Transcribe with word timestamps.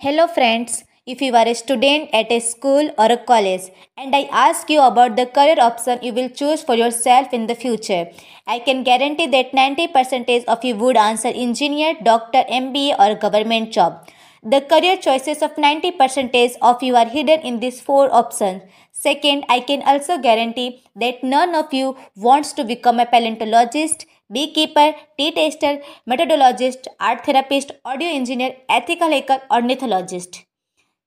Hello, 0.00 0.28
friends. 0.28 0.84
If 1.06 1.20
you 1.20 1.34
are 1.34 1.48
a 1.48 1.54
student 1.56 2.10
at 2.12 2.30
a 2.30 2.38
school 2.38 2.88
or 2.96 3.06
a 3.06 3.16
college 3.16 3.62
and 3.96 4.14
I 4.14 4.28
ask 4.30 4.70
you 4.70 4.80
about 4.80 5.16
the 5.16 5.26
career 5.26 5.56
option 5.58 5.98
you 6.02 6.12
will 6.12 6.28
choose 6.28 6.62
for 6.62 6.76
yourself 6.76 7.32
in 7.32 7.48
the 7.48 7.56
future, 7.56 8.06
I 8.46 8.60
can 8.60 8.84
guarantee 8.84 9.26
that 9.26 9.50
90% 9.50 10.44
of 10.44 10.64
you 10.64 10.76
would 10.76 10.96
answer 10.96 11.32
engineer, 11.34 11.94
doctor, 12.00 12.44
MBA, 12.48 12.94
or 12.96 13.16
government 13.16 13.72
job. 13.72 14.08
The 14.44 14.60
career 14.60 14.98
choices 14.98 15.42
of 15.42 15.56
90% 15.56 16.56
of 16.62 16.80
you 16.80 16.94
are 16.94 17.06
hidden 17.06 17.40
in 17.40 17.58
these 17.58 17.80
four 17.80 18.08
options. 18.14 18.62
Second, 18.92 19.46
I 19.48 19.58
can 19.58 19.82
also 19.82 20.18
guarantee 20.18 20.84
that 20.94 21.24
none 21.24 21.56
of 21.56 21.74
you 21.74 21.96
wants 22.14 22.52
to 22.52 22.64
become 22.64 23.00
a 23.00 23.06
paleontologist, 23.06 24.06
beekeeper, 24.32 24.92
tea 25.18 25.32
taster, 25.32 25.78
methodologist, 26.08 26.86
art 27.00 27.24
therapist, 27.24 27.72
audio 27.84 28.08
engineer, 28.08 28.56
ethical 28.68 29.10
hacker, 29.10 29.40
ornithologist. 29.50 30.44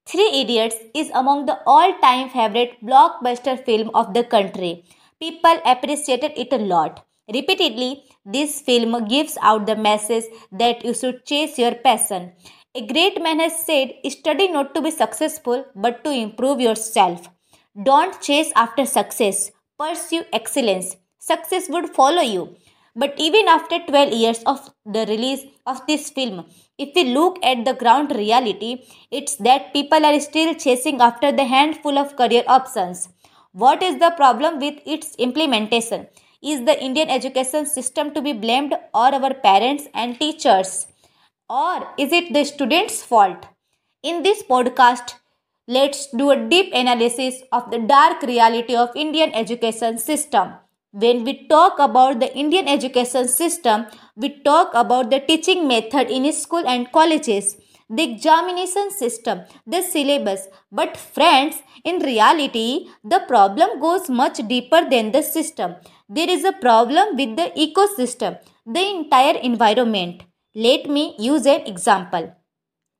Three 0.05 0.31
Idiots 0.41 0.75
is 0.95 1.11
among 1.13 1.45
the 1.45 1.59
all-time 1.65 2.29
favorite 2.29 2.83
blockbuster 2.83 3.63
film 3.63 3.91
of 3.93 4.13
the 4.13 4.23
country. 4.23 4.83
People 5.19 5.59
appreciated 5.65 6.31
it 6.35 6.51
a 6.51 6.57
lot. 6.57 7.05
Repeatedly, 7.31 8.03
this 8.25 8.61
film 8.61 9.07
gives 9.07 9.37
out 9.41 9.67
the 9.67 9.75
message 9.75 10.25
that 10.51 10.83
you 10.83 10.93
should 10.93 11.23
chase 11.25 11.57
your 11.59 11.75
passion. 11.75 12.33
A 12.73 12.85
great 12.87 13.21
man 13.21 13.39
has 13.39 13.65
said, 13.65 13.93
study 14.09 14.47
not 14.47 14.73
to 14.73 14.81
be 14.81 14.91
successful, 14.91 15.65
but 15.75 16.03
to 16.03 16.11
improve 16.11 16.59
yourself. 16.59 17.29
Don't 17.83 18.19
chase 18.21 18.51
after 18.55 18.85
success, 18.85 19.51
pursue 19.77 20.23
excellence. 20.33 20.97
Success 21.19 21.69
would 21.69 21.89
follow 21.89 22.21
you. 22.21 22.55
But 22.95 23.13
even 23.17 23.47
after 23.47 23.79
12 23.79 24.11
years 24.11 24.43
of 24.43 24.69
the 24.85 25.05
release 25.05 25.45
of 25.65 25.85
this 25.87 26.09
film, 26.09 26.45
if 26.77 26.89
we 26.93 27.05
look 27.13 27.39
at 27.43 27.63
the 27.63 27.73
ground 27.73 28.11
reality, 28.13 28.83
it's 29.11 29.35
that 29.37 29.71
people 29.71 30.05
are 30.05 30.19
still 30.19 30.53
chasing 30.55 30.99
after 30.99 31.31
the 31.31 31.45
handful 31.45 31.97
of 31.97 32.17
career 32.17 32.43
options. 32.47 33.07
What 33.53 33.81
is 33.81 33.99
the 33.99 34.11
problem 34.17 34.59
with 34.59 34.79
its 34.85 35.15
implementation? 35.15 36.07
Is 36.41 36.65
the 36.65 36.81
Indian 36.83 37.09
education 37.09 37.65
system 37.65 38.13
to 38.13 38.21
be 38.21 38.33
blamed 38.33 38.73
or 38.93 39.13
our 39.13 39.33
parents 39.33 39.87
and 39.93 40.19
teachers? 40.19 40.87
Or 41.49 41.87
is 41.97 42.11
it 42.11 42.33
the 42.33 42.43
students' 42.43 43.03
fault? 43.03 43.45
In 44.03 44.23
this 44.23 44.41
podcast, 44.43 45.15
let's 45.67 46.07
do 46.11 46.31
a 46.31 46.49
deep 46.49 46.73
analysis 46.73 47.41
of 47.51 47.69
the 47.71 47.79
dark 47.79 48.23
reality 48.23 48.75
of 48.75 48.89
Indian 48.95 49.33
education 49.33 49.97
system. 49.97 50.53
When 50.93 51.23
we 51.23 51.47
talk 51.47 51.79
about 51.79 52.19
the 52.19 52.35
Indian 52.35 52.67
education 52.67 53.29
system, 53.29 53.85
we 54.17 54.41
talk 54.43 54.71
about 54.73 55.09
the 55.09 55.21
teaching 55.21 55.65
method 55.65 56.09
in 56.09 56.29
school 56.33 56.67
and 56.67 56.91
colleges, 56.91 57.55
the 57.89 58.03
examination 58.03 58.91
system, 58.91 59.43
the 59.65 59.83
syllabus. 59.83 60.49
But 60.69 60.97
friends, 60.97 61.61
in 61.85 61.99
reality, 61.99 62.89
the 63.05 63.19
problem 63.25 63.79
goes 63.79 64.09
much 64.09 64.45
deeper 64.49 64.81
than 64.89 65.13
the 65.13 65.21
system. 65.21 65.75
There 66.09 66.29
is 66.29 66.43
a 66.43 66.51
problem 66.51 67.15
with 67.15 67.37
the 67.37 67.53
ecosystem, 67.55 68.39
the 68.65 68.85
entire 68.85 69.37
environment. 69.37 70.23
Let 70.53 70.89
me 70.89 71.15
use 71.17 71.45
an 71.45 71.61
example. 71.67 72.35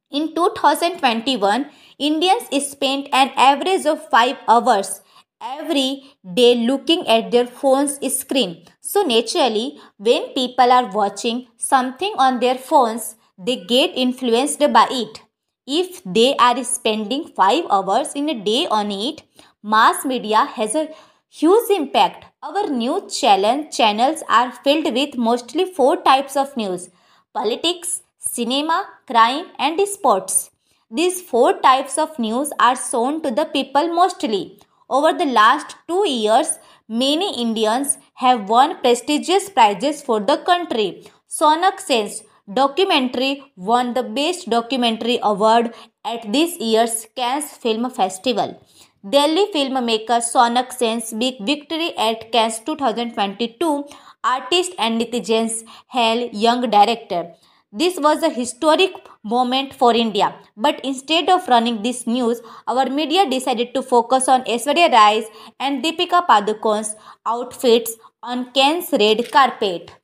In 0.10 0.34
2021, 0.34 1.70
Indians 2.00 2.44
spent 2.70 3.10
an 3.12 3.32
average 3.36 3.86
of 3.86 4.08
5 4.10 4.38
hours 4.48 5.02
every 5.42 6.04
day 6.34 6.56
looking 6.56 7.08
at 7.08 7.32
their 7.32 7.48
phone's 7.48 7.98
screen. 8.16 8.66
So, 8.80 9.02
naturally, 9.02 9.80
when 9.98 10.34
people 10.34 10.72
are 10.72 10.92
watching 10.92 11.48
something 11.58 12.14
on 12.18 12.40
their 12.40 12.56
phones, 12.56 13.16
they 13.38 13.58
get 13.66 13.92
influenced 13.96 14.60
by 14.60 14.88
it. 14.92 15.22
If 15.66 16.02
they 16.06 16.36
are 16.36 16.64
spending 16.64 17.28
5 17.28 17.66
hours 17.70 18.14
in 18.14 18.30
a 18.30 18.44
day 18.44 18.68
on 18.68 18.92
it, 18.92 19.24
mass 19.64 20.06
media 20.06 20.46
has 20.46 20.76
a 20.76 20.90
huge 21.30 21.70
impact. 21.70 22.26
Our 22.44 22.68
news 22.68 23.20
channels 23.20 24.24
are 24.28 24.52
filled 24.52 24.94
with 24.94 25.18
mostly 25.18 25.66
four 25.66 25.98
types 26.02 26.36
of 26.36 26.56
news 26.58 26.90
politics, 27.34 28.02
cinema, 28.20 28.86
crime, 29.08 29.46
and 29.58 29.80
sports. 29.88 30.52
These 30.90 31.22
four 31.22 31.60
types 31.62 31.98
of 31.98 32.20
news 32.20 32.52
are 32.60 32.76
shown 32.76 33.22
to 33.22 33.32
the 33.32 33.46
people 33.46 33.94
mostly. 33.94 34.60
Over 34.98 35.14
the 35.18 35.26
last 35.26 35.78
two 35.88 36.06
years, 36.06 36.60
many 36.90 37.28
Indians 37.42 37.98
have 38.16 38.50
won 38.50 38.82
prestigious 38.82 39.50
prizes 39.50 40.02
for 40.02 40.20
the 40.20 40.38
country. 40.50 40.90
Shaunak 41.36 41.80
Sen's 41.80 42.24
documentary 42.54 43.42
won 43.56 43.94
the 43.94 44.04
Best 44.04 44.50
Documentary 44.50 45.18
Award 45.24 45.74
at 46.04 46.30
this 46.34 46.58
year's 46.60 47.08
Cannes 47.16 47.52
Film 47.64 47.90
Festival. 47.90 48.62
Delhi 49.10 49.46
filmmaker 49.54 50.20
Shaunak 50.32 50.74
Sen's 50.74 51.14
big 51.14 51.40
victory 51.52 51.98
at 51.98 52.30
Cannes 52.34 52.60
2022 52.66 53.86
artist 54.26 54.74
and 54.78 55.00
netizens 55.00 55.64
hail 55.88 56.30
young 56.34 56.70
director. 56.70 57.32
This 57.74 57.98
was 57.98 58.22
a 58.22 58.30
historic 58.30 58.92
moment 59.24 59.74
for 59.74 59.94
India. 59.96 60.36
But 60.58 60.82
instead 60.84 61.30
of 61.30 61.48
running 61.48 61.82
this 61.84 62.06
news, 62.06 62.42
our 62.68 62.88
media 62.88 63.30
decided 63.30 63.74
to 63.74 63.82
focus 63.82 64.28
on 64.28 64.44
Aishwarya 64.44 64.92
Rai's 64.92 65.26
and 65.58 65.82
Deepika 65.82 66.28
Padukone's 66.28 66.98
outfits 67.26 67.96
on 68.22 68.52
Cannes 68.52 68.90
red 68.92 69.32
carpet. 69.32 69.96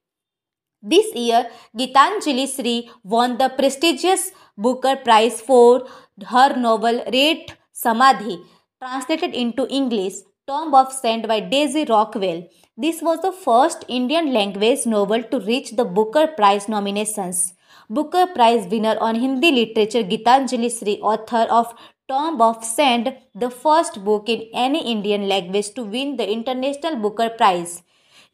This 0.81 1.13
year, 1.13 1.49
Geetanjali 1.77 2.47
Shree 2.55 2.89
won 3.03 3.37
the 3.37 3.49
prestigious 3.49 4.31
Booker 4.57 4.95
Prize 4.95 5.41
for 5.41 5.85
her 6.25 6.55
novel 6.55 7.03
Ret 7.11 7.57
Samadhi, 7.73 8.39
translated 8.81 9.33
into 9.33 9.67
English, 9.67 10.13
Tomb 10.47 10.73
of 10.73 10.93
Sand 10.93 11.27
by 11.27 11.41
Daisy 11.41 11.83
Rockwell. 11.83 12.47
This 12.77 13.01
was 13.01 13.19
the 13.21 13.33
first 13.33 13.83
Indian 13.89 14.31
language 14.31 14.85
novel 14.85 15.21
to 15.23 15.41
reach 15.41 15.71
the 15.71 15.83
Booker 15.83 16.27
Prize 16.27 16.69
nominations. 16.69 17.55
Booker 17.89 18.27
Prize 18.27 18.67
winner 18.67 18.97
on 18.99 19.15
Hindi 19.15 19.51
literature 19.51 20.03
Geetanjali 20.03 20.69
Shree, 20.77 20.99
author 21.01 21.45
of 21.49 21.73
Tomb 22.07 22.41
of 22.41 22.63
Sand, 22.63 23.15
the 23.35 23.49
first 23.49 24.03
book 24.03 24.29
in 24.29 24.47
any 24.53 24.91
Indian 24.91 25.27
language 25.27 25.73
to 25.73 25.83
win 25.83 26.17
the 26.17 26.29
International 26.29 26.95
Booker 26.95 27.29
Prize. 27.29 27.83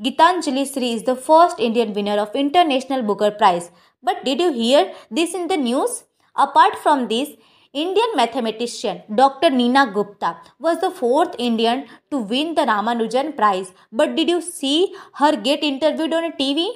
Geetanjali 0.01 0.65
Shree 0.71 0.93
is 0.93 1.03
the 1.03 1.15
first 1.15 1.59
Indian 1.59 1.93
winner 1.93 2.17
of 2.19 2.35
International 2.35 3.03
Booker 3.03 3.31
Prize. 3.31 3.71
But 4.01 4.25
did 4.25 4.39
you 4.39 4.51
hear 4.51 4.93
this 5.09 5.33
in 5.33 5.47
the 5.47 5.57
news? 5.57 6.03
Apart 6.35 6.75
from 6.77 7.07
this, 7.07 7.29
Indian 7.73 8.15
mathematician 8.15 9.01
Dr. 9.15 9.49
Neena 9.49 9.91
Gupta 9.91 10.37
was 10.59 10.79
the 10.79 10.91
fourth 10.91 11.35
Indian 11.39 11.85
to 12.11 12.19
win 12.19 12.53
the 12.53 12.61
Ramanujan 12.61 13.35
Prize. 13.35 13.71
But 13.91 14.15
did 14.15 14.29
you 14.29 14.41
see 14.41 14.93
her 15.13 15.35
get 15.35 15.63
interviewed 15.63 16.13
on 16.13 16.25
a 16.25 16.31
TV? 16.31 16.67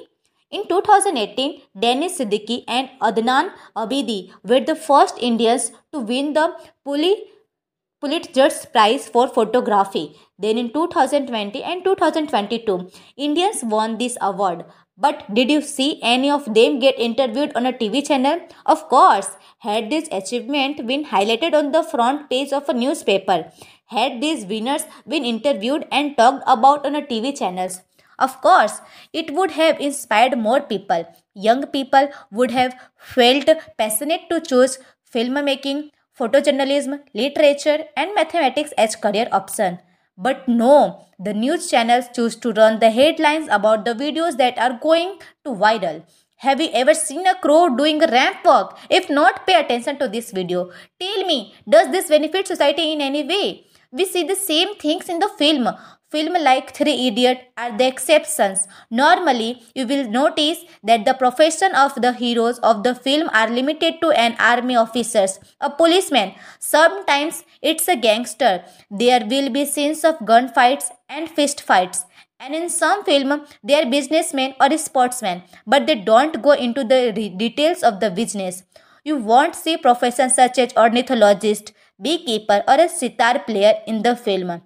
In 0.50 0.66
2018, 0.66 1.60
Danish 1.78 2.12
Siddiqui 2.12 2.64
and 2.66 2.88
Adnan 3.02 3.50
Abidi 3.76 4.32
were 4.42 4.60
the 4.60 4.74
first 4.74 5.18
Indians 5.20 5.72
to 5.92 6.00
win 6.00 6.32
the 6.32 6.54
Pulitzer 6.84 8.48
Prize 8.72 9.08
for 9.08 9.28
Photography. 9.28 10.16
Then 10.38 10.56
in 10.56 10.72
2020 10.72 11.62
and 11.62 11.84
2022, 11.84 12.90
Indians 13.18 13.62
won 13.62 13.98
this 13.98 14.16
award. 14.22 14.64
But 14.96 15.34
did 15.34 15.50
you 15.50 15.60
see 15.60 16.00
any 16.02 16.30
of 16.30 16.46
them 16.54 16.78
get 16.78 16.98
interviewed 16.98 17.52
on 17.54 17.66
a 17.66 17.72
TV 17.74 18.06
channel? 18.06 18.40
Of 18.64 18.88
course. 18.88 19.36
Had 19.58 19.90
this 19.90 20.08
achievement 20.10 20.86
been 20.86 21.04
highlighted 21.04 21.52
on 21.52 21.72
the 21.72 21.82
front 21.82 22.30
page 22.30 22.54
of 22.54 22.70
a 22.70 22.72
newspaper? 22.72 23.52
Had 23.86 24.22
these 24.22 24.46
winners 24.46 24.86
been 25.06 25.26
interviewed 25.26 25.86
and 25.92 26.16
talked 26.16 26.42
about 26.46 26.86
on 26.86 26.94
a 26.94 27.02
TV 27.02 27.36
channels? 27.36 27.82
Of 28.18 28.40
course, 28.40 28.80
it 29.12 29.32
would 29.32 29.52
have 29.52 29.80
inspired 29.80 30.36
more 30.36 30.60
people. 30.60 31.06
Young 31.34 31.66
people 31.66 32.08
would 32.30 32.50
have 32.50 32.74
felt 32.96 33.48
passionate 33.76 34.28
to 34.30 34.40
choose 34.40 34.78
filmmaking, 35.14 35.90
photojournalism, 36.18 37.00
literature, 37.14 37.84
and 37.96 38.14
mathematics 38.14 38.72
as 38.76 38.96
career 38.96 39.28
option. 39.30 39.78
But 40.16 40.48
no, 40.48 41.06
the 41.18 41.32
news 41.32 41.70
channels 41.70 42.06
choose 42.12 42.34
to 42.36 42.52
run 42.52 42.80
the 42.80 42.90
headlines 42.90 43.46
about 43.50 43.84
the 43.84 43.94
videos 43.94 44.36
that 44.38 44.58
are 44.58 44.78
going 44.82 45.18
to 45.44 45.50
viral. 45.50 46.02
Have 46.38 46.60
you 46.60 46.70
ever 46.72 46.94
seen 46.94 47.26
a 47.26 47.36
crow 47.36 47.68
doing 47.68 47.98
ramp 48.00 48.38
walk? 48.44 48.78
If 48.90 49.08
not, 49.08 49.46
pay 49.46 49.60
attention 49.60 49.98
to 50.00 50.08
this 50.08 50.32
video. 50.32 50.70
Tell 51.00 51.24
me, 51.24 51.54
does 51.68 51.90
this 51.90 52.08
benefit 52.08 52.46
society 52.46 52.92
in 52.92 53.00
any 53.00 53.24
way? 53.24 53.66
We 53.90 54.04
see 54.04 54.22
the 54.22 54.36
same 54.36 54.74
things 54.74 55.08
in 55.08 55.18
the 55.18 55.30
film. 55.38 55.66
Film 56.10 56.34
like 56.42 56.74
Three 56.74 57.06
Idiot 57.06 57.52
are 57.56 57.76
the 57.76 57.86
exceptions. 57.86 58.66
Normally, 58.90 59.62
you 59.74 59.86
will 59.86 60.08
notice 60.10 60.58
that 60.82 61.06
the 61.06 61.14
profession 61.14 61.74
of 61.74 61.94
the 61.94 62.12
heroes 62.12 62.58
of 62.58 62.82
the 62.82 62.94
film 62.94 63.30
are 63.32 63.48
limited 63.48 63.94
to 64.02 64.10
an 64.10 64.36
army 64.38 64.76
officers, 64.76 65.38
a 65.60 65.70
policeman. 65.70 66.34
Sometimes 66.58 67.44
it's 67.62 67.88
a 67.88 67.96
gangster. 67.96 68.62
There 68.90 69.24
will 69.24 69.48
be 69.48 69.64
scenes 69.64 70.04
of 70.04 70.18
gunfights 70.18 70.90
and 71.08 71.30
fist 71.30 71.62
fights. 71.62 72.04
And 72.38 72.54
in 72.54 72.68
some 72.68 73.04
film, 73.04 73.46
they 73.64 73.74
are 73.82 73.90
businessmen 73.90 74.54
or 74.60 74.76
sportsmen, 74.76 75.44
but 75.66 75.86
they 75.86 75.96
don't 75.96 76.42
go 76.42 76.52
into 76.52 76.84
the 76.84 77.12
details 77.36 77.82
of 77.82 78.00
the 78.00 78.10
business. 78.10 78.64
You 79.02 79.16
won't 79.16 79.54
see 79.54 79.78
professions 79.78 80.34
such 80.34 80.58
as 80.58 80.76
ornithologist, 80.76 81.72
beekeeper, 82.00 82.62
or 82.66 82.80
a 82.80 82.88
sitar 82.88 83.40
player 83.40 83.74
in 83.86 84.02
the 84.02 84.16
film 84.16 84.60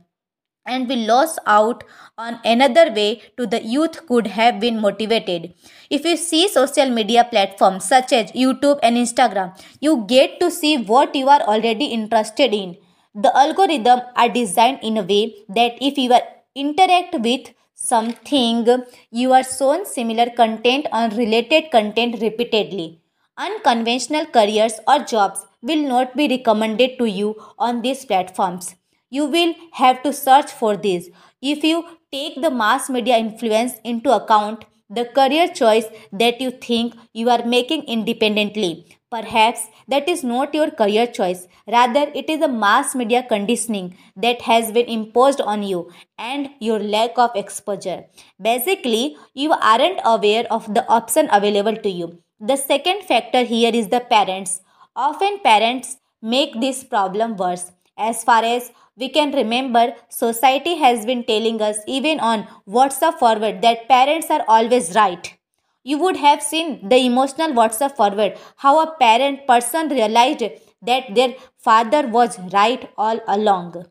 and 0.64 0.88
we 0.88 0.96
lost 0.96 1.38
out 1.46 1.82
on 2.16 2.38
another 2.44 2.92
way 2.92 3.20
to 3.36 3.46
the 3.46 3.62
youth 3.64 4.06
could 4.06 4.28
have 4.28 4.60
been 4.60 4.80
motivated. 4.80 5.54
If 5.90 6.04
you 6.04 6.16
see 6.16 6.48
social 6.48 6.90
media 6.90 7.24
platforms 7.24 7.84
such 7.84 8.12
as 8.12 8.30
YouTube 8.32 8.78
and 8.82 8.96
Instagram, 8.96 9.58
you 9.80 10.04
get 10.06 10.38
to 10.40 10.50
see 10.50 10.76
what 10.76 11.14
you 11.14 11.28
are 11.28 11.40
already 11.42 11.86
interested 11.86 12.54
in. 12.54 12.76
The 13.14 13.36
algorithm 13.36 14.00
are 14.16 14.28
designed 14.28 14.80
in 14.82 14.96
a 14.96 15.02
way 15.02 15.34
that 15.48 15.72
if 15.80 15.98
you 15.98 16.12
are 16.12 16.22
interact 16.54 17.14
with 17.20 17.52
something, 17.74 18.66
you 19.10 19.32
are 19.32 19.44
shown 19.44 19.84
similar 19.84 20.30
content 20.30 20.86
or 20.92 21.08
related 21.08 21.70
content 21.70 22.20
repeatedly. 22.22 23.01
Unconventional 23.38 24.26
careers 24.26 24.80
or 24.86 25.00
jobs 25.00 25.46
will 25.62 25.82
not 25.88 26.16
be 26.16 26.28
recommended 26.28 26.98
to 26.98 27.06
you 27.06 27.36
on 27.58 27.82
these 27.82 28.04
platforms 28.04 28.74
you 29.16 29.26
will 29.26 29.54
have 29.72 30.02
to 30.02 30.12
search 30.12 30.50
for 30.50 30.76
these. 30.76 31.10
If 31.42 31.62
you 31.62 31.84
take 32.10 32.40
the 32.40 32.50
mass 32.50 32.88
media 32.88 33.18
influence 33.18 33.74
into 33.84 34.10
account, 34.10 34.64
the 34.88 35.04
career 35.04 35.48
choice 35.48 35.84
that 36.12 36.40
you 36.40 36.50
think 36.50 36.94
you 37.12 37.28
are 37.28 37.44
making 37.44 37.82
independently, 37.84 38.96
perhaps 39.10 39.66
that 39.88 40.08
is 40.08 40.24
not 40.24 40.54
your 40.54 40.70
career 40.70 41.06
choice. 41.06 41.46
Rather, 41.66 42.10
it 42.14 42.30
is 42.30 42.40
the 42.40 42.48
mass 42.48 42.94
media 42.94 43.22
conditioning 43.22 43.96
that 44.16 44.42
has 44.42 44.72
been 44.72 44.86
imposed 44.86 45.40
on 45.42 45.62
you 45.62 45.90
and 46.18 46.50
your 46.60 46.78
lack 46.78 47.18
of 47.18 47.30
exposure. 47.34 48.04
Basically, 48.40 49.16
you 49.34 49.52
aren't 49.52 50.00
aware 50.04 50.46
of 50.50 50.72
the 50.74 50.86
option 50.88 51.28
available 51.30 51.76
to 51.76 51.90
you. 51.90 52.22
The 52.44 52.56
second 52.56 53.04
factor 53.04 53.44
here 53.44 53.70
is 53.72 53.86
the 53.86 54.00
parents. 54.00 54.62
Often, 54.96 55.38
parents 55.44 55.98
make 56.20 56.60
this 56.60 56.82
problem 56.82 57.36
worse. 57.36 57.70
As 57.96 58.24
far 58.24 58.42
as 58.42 58.72
we 58.96 59.10
can 59.10 59.30
remember, 59.30 59.94
society 60.08 60.74
has 60.74 61.06
been 61.06 61.22
telling 61.22 61.62
us, 61.62 61.78
even 61.86 62.18
on 62.18 62.48
WhatsApp 62.68 63.20
forward, 63.20 63.62
that 63.62 63.86
parents 63.86 64.28
are 64.28 64.44
always 64.48 64.96
right. 64.96 65.38
You 65.84 65.98
would 65.98 66.16
have 66.16 66.42
seen 66.42 66.88
the 66.88 66.96
emotional 66.96 67.52
WhatsApp 67.52 67.94
forward, 67.94 68.36
how 68.56 68.82
a 68.82 68.96
parent 68.96 69.46
person 69.46 69.88
realized 69.88 70.42
that 70.82 71.14
their 71.14 71.36
father 71.58 72.08
was 72.08 72.40
right 72.52 72.90
all 72.98 73.20
along. 73.28 73.86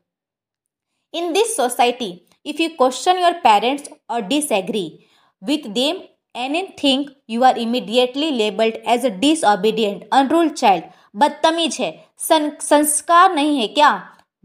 In 1.13 1.31
this 1.31 1.55
society, 1.55 2.25
if 2.43 2.59
you 2.59 2.75
question 2.75 3.17
your 3.17 3.35
parents 3.35 3.87
or 4.09 4.21
disagree 4.21 5.07
with 5.39 5.73
them 5.73 6.03
anything, 6.34 7.08
you 7.26 7.44
are 7.44 7.56
immediately 7.56 8.30
labeled 8.32 8.78
as 8.86 9.04
a 9.04 9.10
disobedient, 9.10 10.04
unruled 10.12 10.56
child. 10.56 10.84
बदतमीज 11.16 11.76
है 11.80 11.90
संस्कार 12.18 13.34
नहीं 13.34 13.58
है 13.58 13.66
क्या 13.74 13.90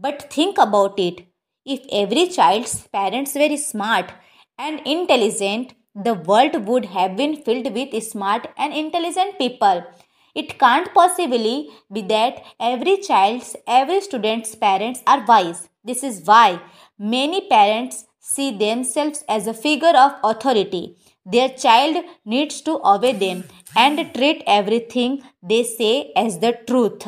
but 0.04 0.22
think 0.34 0.58
about 0.58 0.98
it. 0.98 1.20
If 1.64 1.82
every 1.92 2.26
child's 2.28 2.88
parents 2.88 3.34
were 3.34 3.56
smart 3.56 4.10
and 4.58 4.80
intelligent, 4.84 5.74
the 5.94 6.14
world 6.14 6.66
would 6.66 6.86
have 6.86 7.16
been 7.16 7.36
filled 7.36 7.72
with 7.72 8.02
smart 8.02 8.48
and 8.56 8.74
intelligent 8.74 9.38
people. 9.38 9.84
It 10.34 10.58
can't 10.58 10.92
possibly 10.94 11.70
be 11.92 12.02
that 12.02 12.42
every 12.58 12.96
child's, 12.96 13.54
every 13.66 14.00
student's 14.00 14.54
parents 14.54 15.02
are 15.06 15.24
wise. 15.24 15.68
This 15.84 16.02
is 16.02 16.22
why 16.24 16.60
many 16.98 17.46
parents 17.48 18.06
see 18.18 18.50
themselves 18.56 19.22
as 19.28 19.46
a 19.46 19.54
figure 19.54 19.96
of 20.04 20.12
authority. 20.24 20.96
Their 21.33 21.49
child 21.49 21.95
needs 22.33 22.61
to 22.67 22.73
obey 22.93 23.13
them 23.13 23.43
and 23.75 24.13
treat 24.17 24.43
everything 24.47 25.23
they 25.43 25.63
say 25.63 26.11
as 26.15 26.39
the 26.39 26.53
truth. 26.67 27.03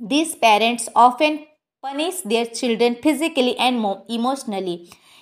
These 0.00 0.36
parents 0.36 0.88
often 0.94 1.46
punish 1.82 2.20
their 2.32 2.46
children 2.46 2.96
physically 3.02 3.56
and 3.58 3.84
emotionally. 4.08 4.76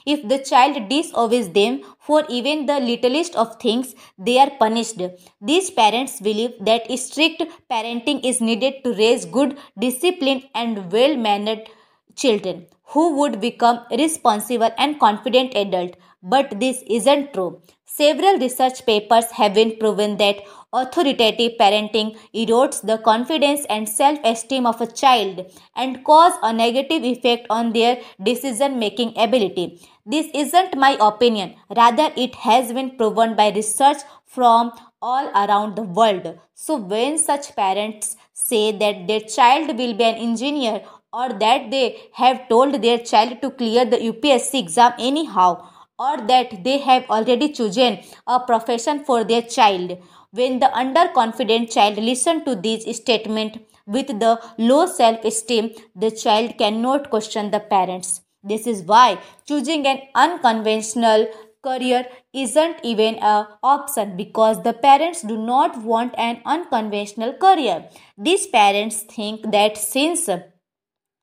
If 0.04 0.26
the 0.28 0.38
child 0.38 0.88
disobeys 0.88 1.48
them 1.50 1.82
for 2.06 2.24
even 2.28 2.66
the 2.66 2.78
littlest 2.80 3.36
of 3.36 3.60
things, 3.60 3.94
they 4.18 4.38
are 4.38 4.50
punished. 4.50 5.00
These 5.40 5.70
parents 5.70 6.20
believe 6.20 6.52
that 6.60 6.90
strict 6.98 7.42
parenting 7.70 8.24
is 8.24 8.40
needed 8.40 8.82
to 8.84 8.94
raise 8.94 9.24
good, 9.24 9.58
disciplined, 9.78 10.44
and 10.54 10.90
well 10.90 11.16
mannered 11.16 11.68
children 12.16 12.66
who 12.94 13.04
would 13.18 13.40
become 13.40 13.80
responsible 13.90 14.70
and 14.76 14.98
confident 14.98 15.54
adults. 15.54 15.98
But 16.22 16.60
this 16.60 16.82
isn't 16.86 17.34
true. 17.34 17.60
Several 17.84 18.38
research 18.38 18.86
papers 18.86 19.30
have 19.32 19.54
been 19.54 19.76
proven 19.76 20.16
that 20.16 20.36
authoritative 20.72 21.52
parenting 21.60 22.16
erodes 22.34 22.80
the 22.80 22.96
confidence 22.98 23.66
and 23.68 23.86
self-esteem 23.86 24.64
of 24.64 24.80
a 24.80 24.86
child 24.86 25.52
and 25.76 26.02
cause 26.04 26.32
a 26.42 26.52
negative 26.52 27.04
effect 27.04 27.46
on 27.50 27.72
their 27.72 28.00
decision-making 28.22 29.12
ability. 29.16 29.86
This 30.06 30.28
isn't 30.32 30.78
my 30.78 30.96
opinion. 31.00 31.56
Rather, 31.76 32.10
it 32.16 32.34
has 32.36 32.72
been 32.72 32.96
proven 32.96 33.34
by 33.36 33.50
research 33.50 33.98
from 34.24 34.72
all 35.02 35.28
around 35.34 35.76
the 35.76 35.82
world. 35.82 36.38
So 36.54 36.76
when 36.76 37.18
such 37.18 37.54
parents 37.54 38.16
say 38.32 38.72
that 38.72 39.06
their 39.06 39.20
child 39.20 39.76
will 39.76 39.94
be 39.94 40.04
an 40.04 40.14
engineer 40.14 40.82
or 41.12 41.28
that 41.28 41.70
they 41.70 41.98
have 42.14 42.48
told 42.48 42.80
their 42.80 42.98
child 42.98 43.42
to 43.42 43.50
clear 43.50 43.84
the 43.84 43.98
UPSC 43.98 44.58
exam 44.58 44.92
anyhow 44.98 45.68
or 46.06 46.16
that 46.32 46.64
they 46.64 46.78
have 46.78 47.04
already 47.16 47.52
chosen 47.52 48.00
a 48.26 48.40
profession 48.40 49.04
for 49.04 49.22
their 49.24 49.42
child. 49.42 49.98
When 50.30 50.58
the 50.60 50.70
underconfident 50.82 51.72
child 51.72 51.98
listens 51.98 52.44
to 52.44 52.56
these 52.56 52.84
statements 52.96 53.58
with 53.86 54.08
the 54.18 54.40
low 54.58 54.86
self-esteem, 54.86 55.70
the 55.94 56.10
child 56.10 56.58
cannot 56.58 57.10
question 57.10 57.50
the 57.50 57.60
parents. 57.60 58.22
This 58.42 58.66
is 58.66 58.82
why 58.82 59.18
choosing 59.46 59.86
an 59.86 60.00
unconventional 60.14 61.26
career 61.62 62.06
isn't 62.32 62.78
even 62.82 63.16
an 63.16 63.46
option 63.62 64.16
because 64.16 64.62
the 64.62 64.72
parents 64.72 65.22
do 65.22 65.36
not 65.38 65.76
want 65.82 66.14
an 66.18 66.40
unconventional 66.44 67.34
career. 67.34 67.88
These 68.18 68.48
parents 68.48 69.02
think 69.02 69.52
that 69.52 69.76
since 69.76 70.28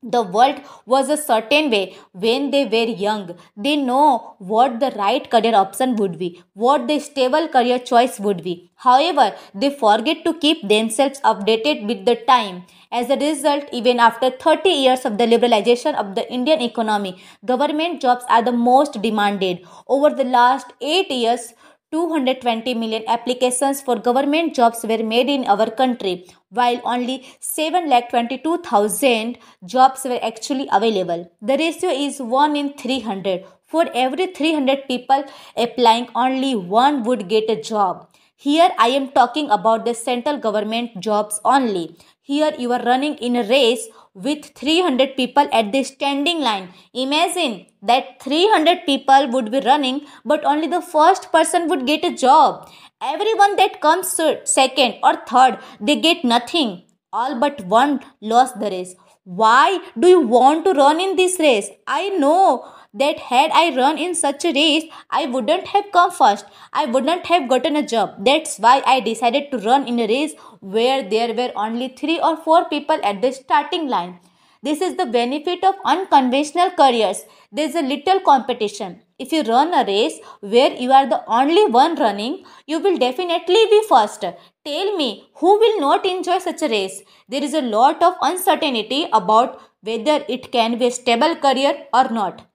the 0.02 0.22
world 0.22 0.60
was 0.86 1.10
a 1.10 1.16
certain 1.16 1.70
way 1.70 1.96
when 2.12 2.50
they 2.50 2.64
were 2.64 2.90
young. 2.90 3.36
They 3.56 3.76
know 3.76 4.36
what 4.38 4.80
the 4.80 4.90
right 4.92 5.30
career 5.30 5.54
option 5.54 5.96
would 5.96 6.18
be, 6.18 6.42
what 6.54 6.88
the 6.88 6.98
stable 6.98 7.48
career 7.48 7.78
choice 7.78 8.18
would 8.18 8.42
be. 8.42 8.70
However, 8.76 9.36
they 9.54 9.68
forget 9.70 10.24
to 10.24 10.34
keep 10.34 10.66
themselves 10.66 11.20
updated 11.20 11.86
with 11.86 12.06
the 12.06 12.16
time. 12.16 12.64
As 12.90 13.10
a 13.10 13.16
result, 13.16 13.64
even 13.72 14.00
after 14.00 14.30
30 14.30 14.70
years 14.70 15.04
of 15.04 15.18
the 15.18 15.26
liberalization 15.26 15.94
of 15.94 16.14
the 16.14 16.32
Indian 16.32 16.62
economy, 16.62 17.22
government 17.44 18.00
jobs 18.00 18.24
are 18.28 18.42
the 18.42 18.52
most 18.52 19.00
demanded. 19.02 19.66
Over 19.86 20.10
the 20.10 20.24
last 20.24 20.72
8 20.80 21.10
years, 21.10 21.52
220 21.92 22.74
million 22.74 23.02
applications 23.08 23.80
for 23.80 23.96
government 23.98 24.54
jobs 24.54 24.84
were 24.84 25.02
made 25.02 25.28
in 25.28 25.44
our 25.46 25.68
country, 25.68 26.24
while 26.50 26.80
only 26.84 27.26
7,22,000 27.40 29.36
jobs 29.64 30.04
were 30.04 30.20
actually 30.22 30.68
available. 30.70 31.28
The 31.42 31.56
ratio 31.56 31.90
is 31.90 32.20
1 32.20 32.54
in 32.54 32.74
300. 32.74 33.44
For 33.66 33.86
every 33.92 34.28
300 34.28 34.86
people 34.86 35.24
applying, 35.56 36.08
only 36.14 36.54
one 36.54 37.02
would 37.02 37.28
get 37.28 37.50
a 37.50 37.60
job. 37.60 38.08
Here 38.36 38.70
I 38.78 38.88
am 38.88 39.08
talking 39.10 39.50
about 39.50 39.84
the 39.84 39.94
central 39.94 40.38
government 40.38 41.00
jobs 41.00 41.40
only. 41.44 41.96
Here 42.22 42.52
you 42.56 42.72
are 42.72 42.82
running 42.84 43.16
in 43.16 43.34
a 43.36 43.42
race 43.42 43.88
with 44.14 44.44
300 44.56 45.16
people 45.16 45.48
at 45.52 45.72
the 45.72 45.82
standing 45.84 46.40
line. 46.40 46.70
Imagine 46.92 47.66
that 47.82 48.20
300 48.20 48.84
people 48.84 49.28
would 49.30 49.50
be 49.50 49.60
running, 49.60 50.06
but 50.24 50.44
only 50.44 50.66
the 50.66 50.80
first 50.80 51.30
person 51.32 51.68
would 51.68 51.86
get 51.86 52.04
a 52.04 52.14
job. 52.14 52.68
Everyone 53.00 53.56
that 53.56 53.80
comes 53.80 54.20
second 54.44 54.96
or 55.02 55.14
third, 55.26 55.58
they 55.80 55.96
get 55.96 56.24
nothing. 56.24 56.82
All 57.12 57.38
but 57.38 57.64
one 57.66 58.00
lost 58.20 58.60
the 58.60 58.70
race. 58.70 58.94
Why 59.24 59.80
do 59.98 60.08
you 60.08 60.20
want 60.20 60.64
to 60.64 60.72
run 60.72 61.00
in 61.00 61.16
this 61.16 61.38
race? 61.38 61.70
I 61.86 62.08
know 62.08 62.70
that 62.92 63.18
had 63.18 63.50
I 63.52 63.74
run 63.76 63.98
in 63.98 64.14
such 64.14 64.44
a 64.44 64.52
race, 64.52 64.84
I 65.10 65.26
wouldn't 65.26 65.68
have 65.68 65.92
come 65.92 66.10
first. 66.10 66.44
I 66.72 66.86
wouldn't 66.86 67.26
have 67.26 67.48
gotten 67.48 67.76
a 67.76 67.86
job. 67.86 68.24
That's 68.24 68.58
why 68.58 68.82
I 68.84 69.00
decided 69.00 69.50
to 69.50 69.58
run 69.58 69.86
in 69.86 70.00
a 70.00 70.08
race 70.08 70.34
where 70.60 71.08
there 71.08 71.32
were 71.34 71.52
only 71.54 71.88
three 71.88 72.20
or 72.20 72.36
four 72.36 72.68
people 72.68 72.98
at 73.04 73.22
the 73.22 73.32
starting 73.32 73.88
line. 73.88 74.18
This 74.62 74.80
is 74.82 74.96
the 74.96 75.06
benefit 75.06 75.64
of 75.64 75.76
unconventional 75.84 76.70
careers. 76.72 77.22
There 77.50 77.66
is 77.66 77.74
a 77.74 77.82
little 77.82 78.20
competition. 78.20 79.00
If 79.18 79.32
you 79.32 79.42
run 79.42 79.72
a 79.72 79.86
race 79.86 80.18
where 80.40 80.72
you 80.72 80.92
are 80.92 81.06
the 81.06 81.22
only 81.26 81.66
one 81.70 81.94
running, 81.94 82.44
you 82.66 82.78
will 82.78 82.98
definitely 82.98 83.66
be 83.70 83.82
first. 83.88 84.20
Tell 84.20 84.96
me, 84.96 85.30
who 85.36 85.58
will 85.58 85.80
not 85.80 86.04
enjoy 86.04 86.38
such 86.38 86.62
a 86.62 86.68
race? 86.68 87.02
There 87.28 87.42
is 87.42 87.54
a 87.54 87.62
lot 87.62 88.02
of 88.02 88.14
uncertainty 88.20 89.08
about 89.12 89.60
whether 89.82 90.24
it 90.28 90.52
can 90.52 90.78
be 90.78 90.88
a 90.88 90.90
stable 90.90 91.36
career 91.36 91.86
or 91.94 92.10
not 92.10 92.49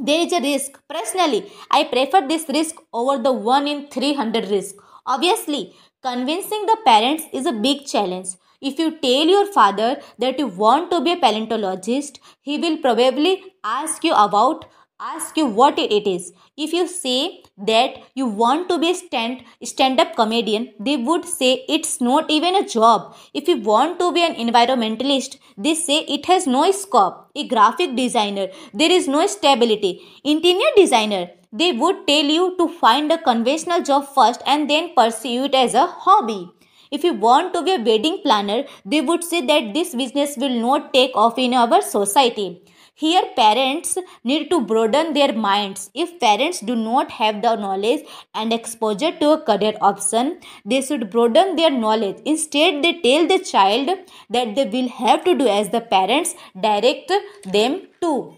there 0.00 0.26
is 0.26 0.32
a 0.32 0.40
risk. 0.40 0.80
Personally, 0.88 1.50
I 1.70 1.84
prefer 1.84 2.26
this 2.26 2.48
risk 2.48 2.76
over 2.92 3.22
the 3.22 3.32
1 3.32 3.68
in 3.68 3.86
300 3.88 4.48
risk. 4.48 4.74
Obviously, 5.06 5.74
Convincing 6.02 6.64
the 6.64 6.78
parents 6.82 7.24
is 7.30 7.44
a 7.44 7.52
big 7.52 7.84
challenge. 7.84 8.28
If 8.62 8.78
you 8.78 8.98
tell 9.00 9.26
your 9.26 9.44
father 9.52 10.00
that 10.18 10.38
you 10.38 10.46
want 10.46 10.90
to 10.92 11.02
be 11.02 11.12
a 11.12 11.18
paleontologist, 11.18 12.18
he 12.40 12.56
will 12.56 12.78
probably 12.78 13.42
ask 13.62 14.02
you 14.02 14.14
about 14.14 14.64
ask 15.00 15.36
you 15.36 15.46
what 15.46 15.78
it 15.78 16.06
is. 16.06 16.32
If 16.58 16.72
you 16.74 16.86
say 16.86 17.42
that 17.56 17.96
you 18.14 18.26
want 18.26 18.68
to 18.68 18.78
be 18.78 18.90
a 18.90 18.94
stand 18.94 19.44
stand-up 19.64 20.14
comedian, 20.14 20.74
they 20.78 20.96
would 20.98 21.24
say 21.24 21.64
it's 21.68 22.00
not 22.02 22.30
even 22.30 22.54
a 22.54 22.68
job. 22.68 23.16
If 23.32 23.48
you 23.48 23.56
want 23.56 23.98
to 24.00 24.12
be 24.12 24.22
an 24.22 24.34
environmentalist, 24.34 25.38
they 25.56 25.74
say 25.74 26.00
it 26.00 26.26
has 26.26 26.46
no 26.46 26.70
scope. 26.70 27.30
A 27.34 27.48
graphic 27.48 27.96
designer, 27.96 28.48
there 28.74 28.92
is 28.92 29.08
no 29.08 29.26
stability. 29.26 30.02
Interior 30.22 30.72
designer, 30.76 31.30
they 31.50 31.72
would 31.72 32.06
tell 32.06 32.24
you 32.24 32.54
to 32.58 32.68
find 32.68 33.10
a 33.10 33.22
conventional 33.22 33.82
job 33.82 34.06
first 34.14 34.42
and 34.46 34.68
then 34.68 34.94
pursue 34.94 35.44
it 35.44 35.54
as 35.54 35.72
a 35.74 35.86
hobby. 35.86 36.50
If 36.90 37.04
you 37.04 37.14
want 37.14 37.54
to 37.54 37.62
be 37.62 37.74
a 37.74 37.80
wedding 37.80 38.20
planner, 38.22 38.64
they 38.84 39.00
would 39.00 39.24
say 39.24 39.40
that 39.46 39.72
this 39.72 39.94
business 39.94 40.36
will 40.36 40.60
not 40.60 40.92
take 40.92 41.12
off 41.14 41.38
in 41.38 41.54
our 41.54 41.80
society. 41.80 42.62
Here, 43.00 43.22
parents 43.34 43.96
need 44.24 44.50
to 44.50 44.60
broaden 44.60 45.14
their 45.14 45.32
minds. 45.32 45.90
If 45.94 46.20
parents 46.20 46.60
do 46.60 46.74
not 46.76 47.12
have 47.12 47.40
the 47.40 47.56
knowledge 47.56 48.02
and 48.34 48.52
exposure 48.52 49.12
to 49.20 49.30
a 49.30 49.40
career 49.40 49.72
option, 49.80 50.40
they 50.66 50.82
should 50.82 51.08
broaden 51.08 51.56
their 51.56 51.70
knowledge. 51.70 52.18
Instead, 52.26 52.84
they 52.84 52.92
tell 53.06 53.26
the 53.26 53.38
child 53.38 53.88
that 54.28 54.54
they 54.54 54.66
will 54.66 54.88
have 54.88 55.24
to 55.24 55.34
do 55.34 55.48
as 55.48 55.70
the 55.70 55.80
parents 55.80 56.34
direct 56.68 57.10
them 57.46 57.88
to. 58.02 58.36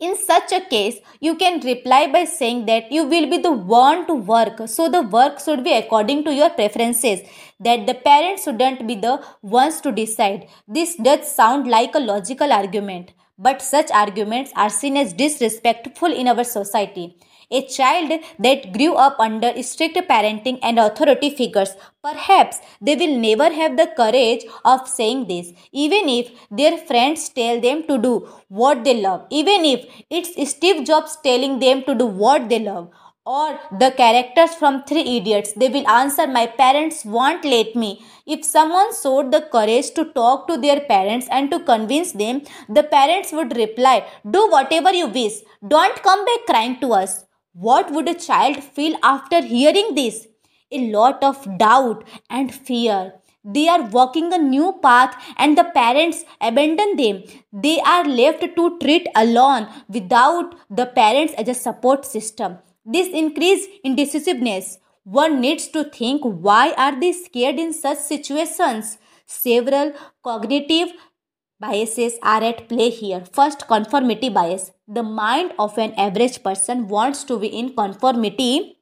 In 0.00 0.16
such 0.16 0.50
a 0.50 0.60
case, 0.60 0.98
you 1.20 1.36
can 1.36 1.60
reply 1.60 2.08
by 2.08 2.24
saying 2.24 2.66
that 2.66 2.90
you 2.90 3.04
will 3.04 3.30
be 3.30 3.38
the 3.38 3.52
one 3.52 4.08
to 4.08 4.14
work, 4.14 4.66
so 4.66 4.88
the 4.88 5.02
work 5.02 5.38
should 5.38 5.62
be 5.62 5.72
according 5.74 6.24
to 6.24 6.34
your 6.34 6.50
preferences, 6.50 7.20
that 7.60 7.86
the 7.86 7.94
parents 7.94 8.42
shouldn't 8.42 8.88
be 8.88 8.96
the 8.96 9.24
ones 9.40 9.80
to 9.82 9.92
decide. 9.92 10.48
This 10.66 10.96
does 10.96 11.30
sound 11.30 11.68
like 11.68 11.94
a 11.94 12.00
logical 12.00 12.52
argument 12.52 13.12
but 13.46 13.60
such 13.60 13.90
arguments 13.90 14.52
are 14.54 14.70
seen 14.70 14.96
as 14.96 15.12
disrespectful 15.12 16.12
in 16.12 16.28
our 16.28 16.44
society. 16.44 17.06
A 17.58 17.60
child 17.66 18.12
that 18.38 18.72
grew 18.74 18.94
up 18.94 19.16
under 19.24 19.50
strict 19.62 19.98
parenting 20.10 20.58
and 20.62 20.78
authority 20.78 21.28
figures, 21.40 21.72
perhaps 22.02 22.60
they 22.80 22.94
will 22.96 23.14
never 23.18 23.48
have 23.52 23.76
the 23.76 23.88
courage 23.94 24.44
of 24.64 24.88
saying 24.88 25.26
this, 25.28 25.52
even 25.70 26.08
if 26.08 26.30
their 26.50 26.78
friends 26.78 27.28
tell 27.28 27.60
them 27.60 27.82
to 27.88 27.98
do 27.98 28.26
what 28.48 28.84
they 28.84 28.98
love, 29.02 29.26
even 29.28 29.66
if 29.66 29.84
it's 30.08 30.50
Steve 30.52 30.86
Jobs 30.86 31.18
telling 31.22 31.58
them 31.58 31.82
to 31.84 31.94
do 31.94 32.06
what 32.06 32.48
they 32.48 32.60
love, 32.60 32.88
or 33.24 33.58
the 33.78 33.90
characters 33.92 34.54
from 34.54 34.82
Three 34.82 35.16
Idiots, 35.16 35.52
they 35.52 35.68
will 35.68 35.88
answer, 35.88 36.26
My 36.26 36.46
parents 36.46 37.04
won't 37.04 37.44
let 37.44 37.76
me. 37.76 38.04
If 38.26 38.44
someone 38.44 38.90
showed 39.00 39.30
the 39.30 39.42
courage 39.42 39.92
to 39.94 40.06
talk 40.06 40.48
to 40.48 40.56
their 40.56 40.80
parents 40.80 41.28
and 41.30 41.50
to 41.50 41.60
convince 41.60 42.12
them, 42.12 42.42
the 42.68 42.82
parents 42.82 43.32
would 43.32 43.56
reply, 43.56 44.06
Do 44.28 44.50
whatever 44.50 44.92
you 44.92 45.06
wish. 45.06 45.34
Don't 45.66 46.02
come 46.02 46.24
back 46.24 46.46
crying 46.46 46.80
to 46.80 46.92
us. 46.94 47.24
What 47.52 47.92
would 47.92 48.08
a 48.08 48.14
child 48.14 48.62
feel 48.62 48.96
after 49.02 49.40
hearing 49.42 49.94
this? 49.94 50.26
A 50.72 50.90
lot 50.90 51.22
of 51.22 51.58
doubt 51.58 52.04
and 52.30 52.52
fear. 52.52 53.12
They 53.44 53.68
are 53.68 53.82
walking 53.82 54.32
a 54.32 54.38
new 54.38 54.78
path 54.82 55.16
and 55.36 55.58
the 55.58 55.64
parents 55.64 56.24
abandon 56.40 56.96
them. 56.96 57.24
They 57.52 57.80
are 57.80 58.04
left 58.04 58.42
to 58.56 58.78
treat 58.78 59.06
alone 59.14 59.68
without 59.88 60.54
the 60.70 60.86
parents 60.86 61.34
as 61.36 61.48
a 61.48 61.54
support 61.54 62.04
system. 62.04 62.58
This 62.84 63.08
increase 63.08 63.66
in 63.84 63.94
decisiveness. 63.94 64.78
One 65.04 65.40
needs 65.40 65.68
to 65.68 65.84
think 65.84 66.22
why 66.22 66.72
are 66.76 66.98
they 66.98 67.12
scared 67.12 67.58
in 67.58 67.72
such 67.72 67.98
situations? 67.98 68.98
Several 69.26 69.92
cognitive 70.24 70.92
biases 71.60 72.14
are 72.22 72.42
at 72.42 72.68
play 72.68 72.90
here. 72.90 73.24
First, 73.32 73.68
conformity 73.68 74.28
bias. 74.28 74.72
The 74.88 75.02
mind 75.04 75.52
of 75.58 75.78
an 75.78 75.94
average 75.94 76.42
person 76.42 76.88
wants 76.88 77.22
to 77.24 77.38
be 77.38 77.46
in 77.46 77.74
conformity 77.74 78.78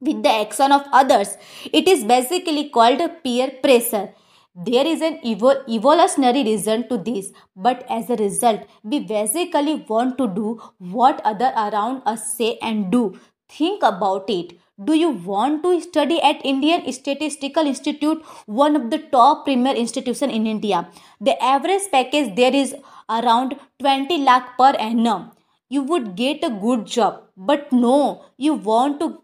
with 0.00 0.22
the 0.22 0.30
action 0.30 0.72
of 0.72 0.86
others. 0.92 1.36
It 1.72 1.86
is 1.86 2.04
basically 2.04 2.70
called 2.70 3.00
peer 3.22 3.50
pressure. 3.62 4.14
There 4.54 4.86
is 4.86 5.02
an 5.02 5.18
evol- 5.24 5.68
evolutionary 5.68 6.44
reason 6.44 6.88
to 6.88 6.96
this, 6.96 7.32
but 7.56 7.84
as 7.90 8.08
a 8.08 8.16
result, 8.16 8.60
we 8.82 9.00
basically 9.00 9.84
want 9.88 10.16
to 10.18 10.28
do 10.28 10.62
what 10.78 11.20
other 11.24 11.52
around 11.56 12.02
us 12.06 12.36
say 12.36 12.58
and 12.62 12.90
do. 12.90 13.18
Think 13.48 13.82
about 13.82 14.28
it. 14.28 14.58
Do 14.82 14.94
you 14.94 15.10
want 15.10 15.62
to 15.62 15.80
study 15.80 16.20
at 16.20 16.44
Indian 16.44 16.90
Statistical 16.92 17.66
Institute, 17.66 18.24
one 18.46 18.74
of 18.74 18.90
the 18.90 18.98
top 18.98 19.44
premier 19.44 19.74
institution 19.74 20.30
in 20.30 20.46
India? 20.46 20.88
The 21.20 21.40
average 21.42 21.82
package 21.92 22.34
there 22.34 22.54
is 22.54 22.74
around 23.08 23.54
20 23.78 24.18
lakh 24.24 24.56
per 24.58 24.70
annum. 24.70 25.30
You 25.68 25.82
would 25.82 26.16
get 26.16 26.42
a 26.42 26.50
good 26.50 26.86
job, 26.86 27.22
but 27.36 27.70
no, 27.70 28.24
you 28.36 28.54
want 28.54 28.98
to 29.00 29.20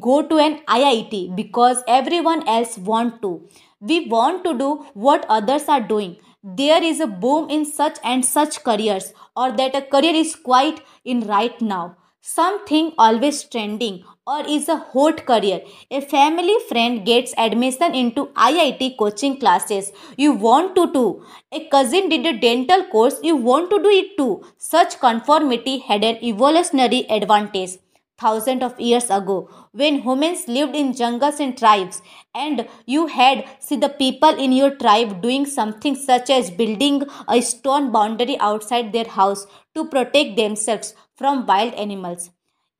go 0.00 0.22
to 0.22 0.38
an 0.38 0.60
IIT 0.66 1.36
because 1.36 1.82
everyone 1.86 2.48
else 2.48 2.78
want 2.78 3.20
to. 3.22 3.48
We 3.80 4.08
want 4.08 4.44
to 4.44 4.56
do 4.56 4.86
what 4.94 5.26
others 5.28 5.68
are 5.68 5.80
doing. 5.80 6.16
There 6.42 6.82
is 6.82 7.00
a 7.00 7.06
boom 7.06 7.50
in 7.50 7.64
such 7.64 7.98
and 8.04 8.24
such 8.24 8.62
careers, 8.64 9.12
or 9.36 9.52
that 9.52 9.74
a 9.74 9.82
career 9.82 10.14
is 10.14 10.34
quite 10.36 10.80
in 11.04 11.20
right 11.26 11.60
now 11.60 11.96
something 12.26 12.92
always 12.96 13.44
trending 13.44 14.02
or 14.26 14.40
is 14.48 14.68
a 14.68 14.76
hot 14.76 15.26
career. 15.26 15.60
A 15.90 16.00
family 16.00 16.56
friend 16.68 17.04
gets 17.04 17.34
admission 17.36 17.94
into 17.94 18.26
IIT 18.28 18.96
coaching 18.98 19.38
classes. 19.38 19.92
You 20.16 20.32
want 20.32 20.74
to 20.76 20.90
do. 20.90 21.22
A 21.52 21.68
cousin 21.68 22.08
did 22.08 22.24
a 22.24 22.38
dental 22.38 22.84
course. 22.86 23.16
You 23.22 23.36
want 23.36 23.68
to 23.70 23.82
do 23.82 23.90
it 23.90 24.16
too. 24.16 24.42
Such 24.56 24.98
conformity 25.00 25.80
had 25.80 26.02
an 26.02 26.16
evolutionary 26.24 27.04
advantage 27.10 27.76
thousands 28.16 28.62
of 28.62 28.78
years 28.80 29.10
ago 29.10 29.36
when 29.72 30.00
humans 30.02 30.46
lived 30.46 30.76
in 30.76 30.92
jungles 30.92 31.40
and 31.40 31.58
tribes 31.58 32.00
and 32.32 32.66
you 32.86 33.08
had 33.08 33.44
see 33.58 33.76
the 33.76 33.88
people 33.88 34.38
in 34.44 34.52
your 34.52 34.70
tribe 34.76 35.20
doing 35.20 35.44
something 35.44 35.96
such 35.96 36.30
as 36.30 36.50
building 36.50 37.02
a 37.28 37.40
stone 37.40 37.90
boundary 37.90 38.38
outside 38.38 38.92
their 38.92 39.10
house 39.16 39.46
to 39.74 39.84
protect 39.86 40.36
themselves 40.36 40.94
from 41.16 41.46
wild 41.46 41.74
animals. 41.74 42.30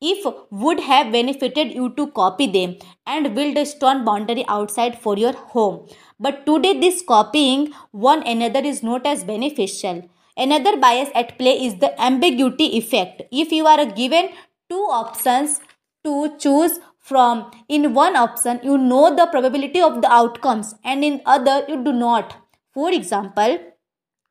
If 0.01 0.25
would 0.51 0.81
have 0.81 1.11
benefited 1.11 1.71
you 1.73 1.89
to 1.95 2.07
copy 2.11 2.47
them 2.47 2.75
and 3.07 3.33
build 3.33 3.57
a 3.57 3.65
stone 3.65 4.03
boundary 4.03 4.43
outside 4.47 4.99
for 5.01 5.17
your 5.17 5.33
home. 5.33 5.87
But 6.19 6.45
today 6.45 6.79
this 6.79 7.01
copying 7.01 7.73
one 7.91 8.25
another 8.27 8.59
is 8.59 8.83
not 8.83 9.07
as 9.07 9.23
beneficial. 9.23 10.09
Another 10.37 10.75
bias 10.77 11.09
at 11.15 11.37
play 11.37 11.65
is 11.65 11.75
the 11.75 11.99
ambiguity 11.99 12.77
effect. 12.77 13.21
If 13.31 13.53
you 13.53 13.65
are 13.65 13.85
given 13.85 14.29
two 14.69 14.85
options 14.91 15.61
to 16.03 16.37
choose 16.37 16.79
from, 16.99 17.51
in 17.69 17.93
one 17.93 18.15
option 18.15 18.59
you 18.63 18.77
know 18.77 19.15
the 19.15 19.27
probability 19.27 19.81
of 19.81 20.01
the 20.01 20.11
outcomes 20.11 20.75
and 20.83 21.03
in 21.05 21.21
other 21.25 21.63
you 21.69 21.83
do 21.83 21.93
not. 21.93 22.35
For 22.73 22.91
example, 22.91 23.59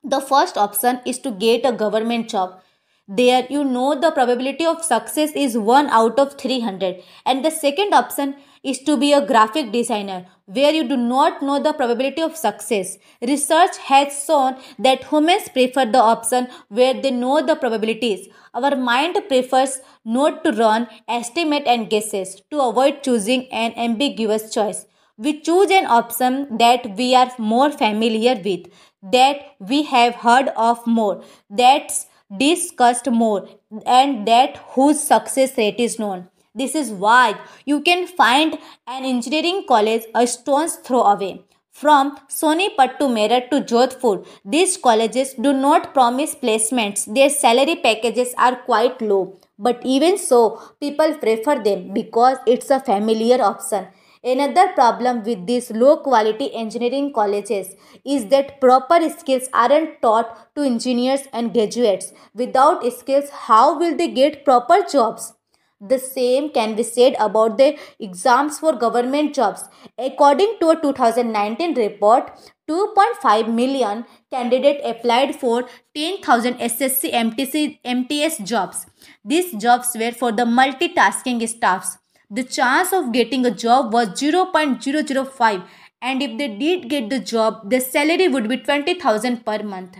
the 0.02 0.20
first 0.20 0.58
option 0.58 1.00
is 1.06 1.18
to 1.20 1.30
get 1.30 1.64
a 1.64 1.72
government 1.72 2.28
job 2.28 2.60
there 3.06 3.46
you 3.50 3.62
know 3.62 3.98
the 4.00 4.10
probability 4.10 4.64
of 4.64 4.82
success 4.82 5.30
is 5.34 5.58
1 5.58 5.88
out 5.88 6.18
of 6.18 6.38
300 6.38 7.02
and 7.26 7.44
the 7.44 7.50
second 7.50 7.92
option 7.92 8.34
is 8.62 8.78
to 8.80 8.96
be 8.96 9.12
a 9.12 9.26
graphic 9.26 9.70
designer 9.72 10.24
where 10.46 10.72
you 10.72 10.88
do 10.88 10.96
not 10.96 11.42
know 11.42 11.62
the 11.62 11.72
probability 11.72 12.22
of 12.22 12.36
success. 12.36 12.96
Research 13.20 13.76
has 13.76 14.24
shown 14.24 14.56
that 14.78 15.04
humans 15.04 15.50
prefer 15.50 15.84
the 15.84 15.98
option 15.98 16.48
where 16.68 16.94
they 16.94 17.10
know 17.10 17.44
the 17.44 17.56
probabilities. 17.56 18.28
Our 18.54 18.74
mind 18.74 19.18
prefers 19.28 19.80
not 20.04 20.42
to 20.44 20.52
run 20.52 20.88
estimate 21.06 21.64
and 21.66 21.90
guesses 21.90 22.40
to 22.50 22.60
avoid 22.60 23.02
choosing 23.02 23.46
an 23.52 23.74
ambiguous 23.76 24.52
choice. 24.52 24.86
We 25.18 25.40
choose 25.40 25.70
an 25.70 25.86
option 25.86 26.56
that 26.58 26.96
we 26.96 27.14
are 27.14 27.30
more 27.38 27.70
familiar 27.70 28.34
with 28.34 28.66
that 29.02 29.36
we 29.60 29.82
have 29.84 30.14
heard 30.16 30.48
of 30.56 30.86
more. 30.86 31.22
That's 31.50 32.06
discussed 32.38 33.10
more 33.10 33.48
and 33.86 34.26
that 34.26 34.56
whose 34.74 35.02
success 35.02 35.56
rate 35.56 35.78
is 35.78 35.98
known. 35.98 36.28
This 36.54 36.74
is 36.74 36.90
why 36.90 37.34
you 37.64 37.80
can 37.80 38.06
find 38.06 38.58
an 38.86 39.04
engineering 39.04 39.64
college 39.66 40.02
a 40.14 40.26
stone's 40.26 40.76
throw 40.76 41.02
away. 41.02 41.42
From 41.72 42.16
Sonipat 42.28 42.98
to 42.98 43.06
Meerut 43.06 43.50
to 43.50 43.60
Jodhpur, 43.60 44.24
these 44.44 44.76
colleges 44.76 45.34
do 45.34 45.52
not 45.52 45.92
promise 45.92 46.36
placements. 46.36 47.12
Their 47.12 47.28
salary 47.28 47.74
packages 47.74 48.32
are 48.38 48.54
quite 48.54 49.02
low. 49.02 49.40
But 49.58 49.80
even 49.84 50.16
so, 50.16 50.62
people 50.78 51.14
prefer 51.14 51.60
them 51.60 51.92
because 51.92 52.38
it's 52.46 52.70
a 52.70 52.78
familiar 52.78 53.42
option. 53.42 53.88
Another 54.24 54.72
problem 54.72 55.22
with 55.22 55.46
these 55.46 55.70
low 55.70 55.98
quality 55.98 56.54
engineering 56.54 57.12
colleges 57.12 57.74
is 58.06 58.28
that 58.28 58.58
proper 58.58 58.98
skills 59.10 59.50
aren't 59.52 60.00
taught 60.00 60.54
to 60.54 60.62
engineers 60.62 61.28
and 61.30 61.52
graduates. 61.52 62.12
Without 62.34 62.90
skills, 62.90 63.28
how 63.28 63.78
will 63.78 63.94
they 63.94 64.08
get 64.08 64.42
proper 64.42 64.78
jobs? 64.90 65.34
The 65.78 65.98
same 65.98 66.48
can 66.52 66.74
be 66.74 66.82
said 66.82 67.16
about 67.20 67.58
the 67.58 67.76
exams 68.00 68.58
for 68.58 68.74
government 68.74 69.34
jobs. 69.34 69.64
According 69.98 70.56
to 70.60 70.70
a 70.70 70.80
2019 70.80 71.74
report, 71.74 72.30
2.5 72.66 73.52
million 73.52 74.06
candidates 74.30 74.80
applied 74.86 75.36
for 75.36 75.68
10,000 75.94 76.54
SSC 76.54 77.12
MTC, 77.12 77.80
MTS 77.84 78.38
jobs. 78.38 78.86
These 79.22 79.52
jobs 79.56 79.94
were 79.94 80.12
for 80.12 80.32
the 80.32 80.44
multitasking 80.44 81.46
staffs. 81.46 81.98
The 82.30 82.44
chance 82.44 82.92
of 82.92 83.12
getting 83.12 83.44
a 83.44 83.50
job 83.50 83.92
was 83.92 84.08
0.005 84.08 85.64
and 86.00 86.22
if 86.22 86.38
they 86.38 86.48
did 86.48 86.88
get 86.88 87.10
the 87.10 87.18
job, 87.18 87.70
the 87.70 87.80
salary 87.80 88.28
would 88.28 88.48
be 88.48 88.56
20,000 88.56 89.44
per 89.44 89.62
month. 89.62 89.98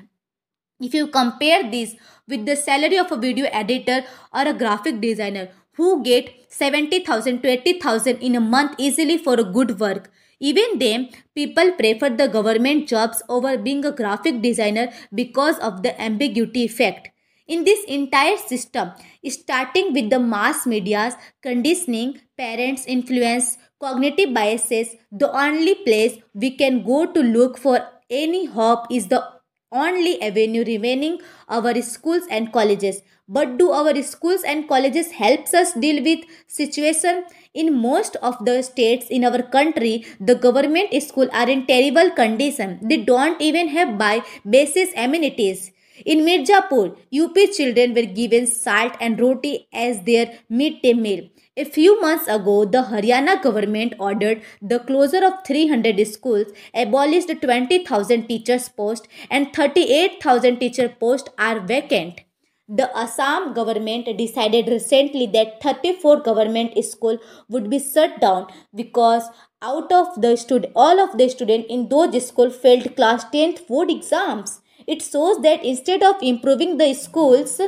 If 0.80 0.94
you 0.94 1.06
compare 1.06 1.70
this 1.70 1.94
with 2.26 2.46
the 2.46 2.56
salary 2.56 2.98
of 2.98 3.12
a 3.12 3.16
video 3.16 3.46
editor 3.52 4.04
or 4.32 4.48
a 4.48 4.52
graphic 4.52 5.00
designer 5.00 5.48
who 5.72 6.02
get 6.02 6.30
70,000 6.48 7.42
to 7.42 7.48
80,000 7.48 8.18
in 8.18 8.34
a 8.34 8.40
month 8.40 8.74
easily 8.78 9.18
for 9.18 9.34
a 9.34 9.44
good 9.44 9.78
work, 9.78 10.10
even 10.40 10.78
then, 10.78 11.10
people 11.34 11.72
prefer 11.72 12.10
the 12.10 12.28
government 12.28 12.88
jobs 12.88 13.22
over 13.28 13.56
being 13.56 13.84
a 13.84 13.92
graphic 13.92 14.42
designer 14.42 14.92
because 15.14 15.58
of 15.58 15.82
the 15.82 15.98
ambiguity 16.00 16.64
effect. 16.64 17.13
In 17.46 17.64
this 17.64 17.84
entire 17.86 18.38
system, 18.38 18.92
starting 19.28 19.92
with 19.92 20.08
the 20.08 20.18
mass 20.18 20.66
media's 20.66 21.12
conditioning, 21.42 22.20
parents' 22.38 22.86
influence, 22.86 23.58
cognitive 23.78 24.32
biases, 24.32 24.96
the 25.12 25.30
only 25.30 25.74
place 25.74 26.16
we 26.32 26.56
can 26.56 26.82
go 26.82 27.04
to 27.04 27.20
look 27.20 27.58
for 27.58 27.80
any 28.08 28.46
hope 28.46 28.86
is 28.90 29.08
the 29.08 29.22
only 29.70 30.22
avenue 30.22 30.64
remaining 30.64 31.20
our 31.46 31.82
schools 31.82 32.22
and 32.30 32.50
colleges. 32.50 33.02
But 33.28 33.58
do 33.58 33.72
our 33.72 34.02
schools 34.02 34.42
and 34.42 34.66
colleges 34.66 35.12
helps 35.12 35.52
us 35.52 35.74
deal 35.74 36.02
with 36.02 36.20
situation? 36.46 37.24
In 37.52 37.76
most 37.76 38.16
of 38.16 38.42
the 38.44 38.62
states 38.62 39.06
in 39.10 39.22
our 39.22 39.42
country 39.42 40.06
the 40.18 40.34
government 40.34 40.94
school 41.02 41.28
are 41.32 41.48
in 41.50 41.66
terrible 41.66 42.10
condition. 42.10 42.78
They 42.82 42.98
don't 42.98 43.40
even 43.40 43.68
have 43.68 43.98
by 43.98 44.22
basis 44.48 44.90
amenities 44.96 45.73
in 46.04 46.24
Mirzapur, 46.24 46.96
UP 47.12 47.36
children 47.56 47.94
were 47.94 48.06
given 48.06 48.46
salt 48.46 48.96
and 49.00 49.20
roti 49.20 49.68
as 49.72 50.02
their 50.02 50.38
midday 50.48 50.94
meal. 50.94 51.28
A 51.56 51.64
few 51.64 52.00
months 52.00 52.26
ago, 52.26 52.64
the 52.64 52.82
Haryana 52.82 53.40
government 53.40 53.94
ordered 54.00 54.42
the 54.60 54.80
closure 54.80 55.24
of 55.24 55.44
300 55.46 56.04
schools, 56.06 56.48
abolished 56.74 57.30
20,000 57.40 58.26
teachers' 58.26 58.68
posts, 58.68 59.06
and 59.30 59.54
38,000 59.54 60.58
teacher 60.58 60.88
posts 60.88 61.30
are 61.38 61.60
vacant. 61.60 62.22
The 62.66 62.90
Assam 62.96 63.52
government 63.52 64.08
decided 64.18 64.68
recently 64.68 65.26
that 65.26 65.62
34 65.62 66.22
government 66.22 66.82
schools 66.82 67.20
would 67.48 67.68
be 67.70 67.78
shut 67.78 68.20
down 68.20 68.46
because 68.74 69.28
out 69.60 69.92
of 69.92 70.20
the 70.20 70.34
stud- 70.36 70.72
all 70.74 70.98
of 70.98 71.16
the 71.18 71.28
students 71.28 71.66
in 71.68 71.88
those 71.88 72.26
schools 72.26 72.56
failed 72.56 72.96
class 72.96 73.26
10th 73.26 73.66
board 73.68 73.90
exams. 73.90 74.60
It 74.86 75.02
shows 75.02 75.40
that 75.42 75.64
instead 75.64 76.02
of 76.02 76.16
improving 76.22 76.76
the 76.76 76.92
schools, 76.94 77.60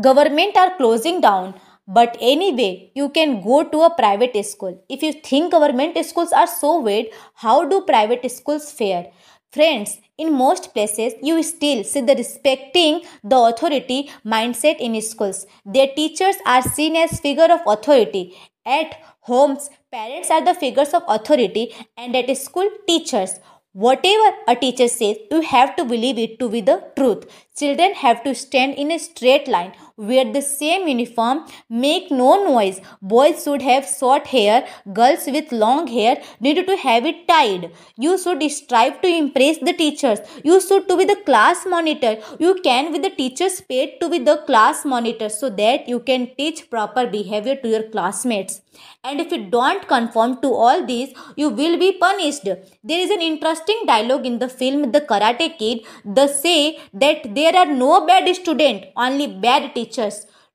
government 0.00 0.56
are 0.56 0.76
closing 0.76 1.20
down. 1.20 1.54
But 1.88 2.16
anyway, 2.20 2.90
you 2.94 3.10
can 3.10 3.42
go 3.42 3.62
to 3.62 3.82
a 3.82 3.94
private 3.94 4.44
school. 4.44 4.84
If 4.88 5.02
you 5.02 5.12
think 5.12 5.52
government 5.52 5.96
schools 6.04 6.32
are 6.32 6.46
so 6.46 6.82
bad, 6.82 7.06
how 7.34 7.64
do 7.64 7.82
private 7.82 8.28
schools 8.30 8.72
fare? 8.72 9.12
Friends, 9.52 9.98
in 10.18 10.32
most 10.32 10.74
places, 10.74 11.14
you 11.22 11.42
still 11.42 11.84
see 11.84 12.00
the 12.00 12.14
respecting 12.14 13.02
the 13.22 13.38
authority 13.38 14.10
mindset 14.24 14.78
in 14.80 15.00
schools. 15.00 15.46
Their 15.64 15.88
teachers 15.94 16.36
are 16.44 16.62
seen 16.62 16.96
as 16.96 17.20
figure 17.20 17.50
of 17.50 17.60
authority. 17.66 18.34
At 18.64 18.96
homes, 19.20 19.70
parents 19.92 20.30
are 20.30 20.44
the 20.44 20.54
figures 20.54 20.92
of 20.92 21.04
authority, 21.06 21.72
and 21.96 22.16
at 22.16 22.36
school, 22.36 22.68
teachers. 22.88 23.38
Whatever 23.84 24.36
a 24.48 24.56
teacher 24.56 24.88
says, 24.88 25.18
you 25.30 25.42
have 25.42 25.76
to 25.76 25.84
believe 25.84 26.18
it 26.18 26.38
to 26.38 26.48
be 26.48 26.62
the 26.62 26.82
truth. 26.96 27.26
Children 27.54 27.92
have 27.92 28.24
to 28.24 28.34
stand 28.34 28.72
in 28.74 28.90
a 28.90 28.98
straight 28.98 29.46
line, 29.48 29.72
wear 29.96 30.30
the 30.32 30.42
same 30.42 30.86
uniform, 30.88 31.46
make 31.70 32.10
no 32.10 32.44
noise. 32.44 32.80
Boys 33.00 33.42
should 33.44 33.62
have 33.62 33.86
short 33.86 34.26
hair, 34.26 34.66
girls 34.92 35.26
with 35.26 35.52
long 35.52 35.86
hair 35.86 36.22
need 36.40 36.66
to 36.66 36.76
have 36.76 37.06
it 37.06 37.26
tied. 37.28 37.72
You 37.96 38.18
should 38.18 38.42
strive 38.50 39.00
to 39.02 39.08
impress 39.08 39.58
the 39.58 39.72
teachers. 39.72 40.20
You 40.44 40.60
should 40.60 40.88
to 40.88 40.96
be 40.96 41.04
the 41.04 41.16
class 41.24 41.64
monitor. 41.66 42.16
You 42.38 42.60
can 42.62 42.92
with 42.92 43.02
the 43.02 43.10
teachers 43.10 43.60
paid 43.60 43.98
to 44.00 44.10
be 44.10 44.18
the 44.18 44.38
class 44.46 44.84
monitor 44.84 45.28
so 45.28 45.48
that 45.50 45.88
you 45.88 46.00
can 46.00 46.30
teach 46.36 46.68
proper 46.70 47.06
behavior 47.06 47.56
to 47.56 47.68
your 47.68 47.84
classmates. 47.84 48.60
And 49.02 49.20
if 49.20 49.32
you 49.32 49.48
don't 49.48 49.88
conform 49.88 50.42
to 50.42 50.48
all 50.48 50.84
these, 50.84 51.14
you 51.36 51.48
will 51.48 51.78
be 51.78 51.96
punished. 51.98 52.44
There 52.44 53.00
is 53.04 53.10
an 53.10 53.22
interesting 53.22 53.84
dialogue 53.86 54.26
in 54.26 54.38
the 54.38 54.48
film 54.48 54.92
The 54.92 55.00
Karate 55.00 55.56
Kid. 55.56 55.86
They 56.04 56.26
say 56.26 56.78
that 56.92 57.34
there 57.34 57.56
are 57.56 57.66
no 57.66 58.06
bad 58.06 58.28
students, 58.36 58.88
only 58.94 59.28
bad 59.28 59.74
teachers. 59.74 59.85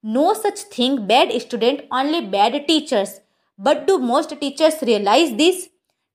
No 0.04 0.34
such 0.34 0.60
thing 0.60 1.08
bad 1.08 1.32
student, 1.42 1.82
only 1.92 2.26
bad 2.26 2.68
teachers. 2.68 3.22
But 3.58 3.86
do 3.88 4.00
most 4.00 4.30
teachers 4.40 4.82
realize 4.82 5.36
this? 5.36 5.70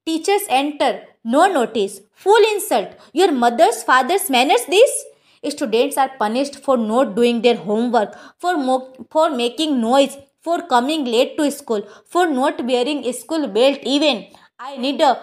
Teachers 0.04 0.42
enter, 0.48 1.02
no 1.24 1.46
notice, 1.52 2.00
full 2.12 2.42
insult. 2.54 2.88
Your 3.12 3.32
mother's 3.32 3.82
father's 3.82 4.30
manners 4.30 4.64
this? 4.68 5.04
Students 5.48 5.96
are 5.96 6.10
punished 6.18 6.56
for 6.56 6.76
not 6.76 7.14
doing 7.14 7.42
their 7.42 7.56
homework, 7.56 8.16
for, 8.38 8.56
mo- 8.56 8.92
for 9.10 9.30
making 9.30 9.80
noise, 9.80 10.16
for 10.40 10.62
coming 10.62 11.04
late 11.04 11.36
to 11.38 11.50
school, 11.50 11.82
for 12.04 12.26
not 12.26 12.64
wearing 12.64 13.12
school 13.12 13.46
belt 13.46 13.78
even. 13.82 14.26
I 14.58 14.76
need 14.76 15.00
a 15.00 15.22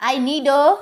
I 0.00 0.18
need 0.18 0.46
a 0.46 0.76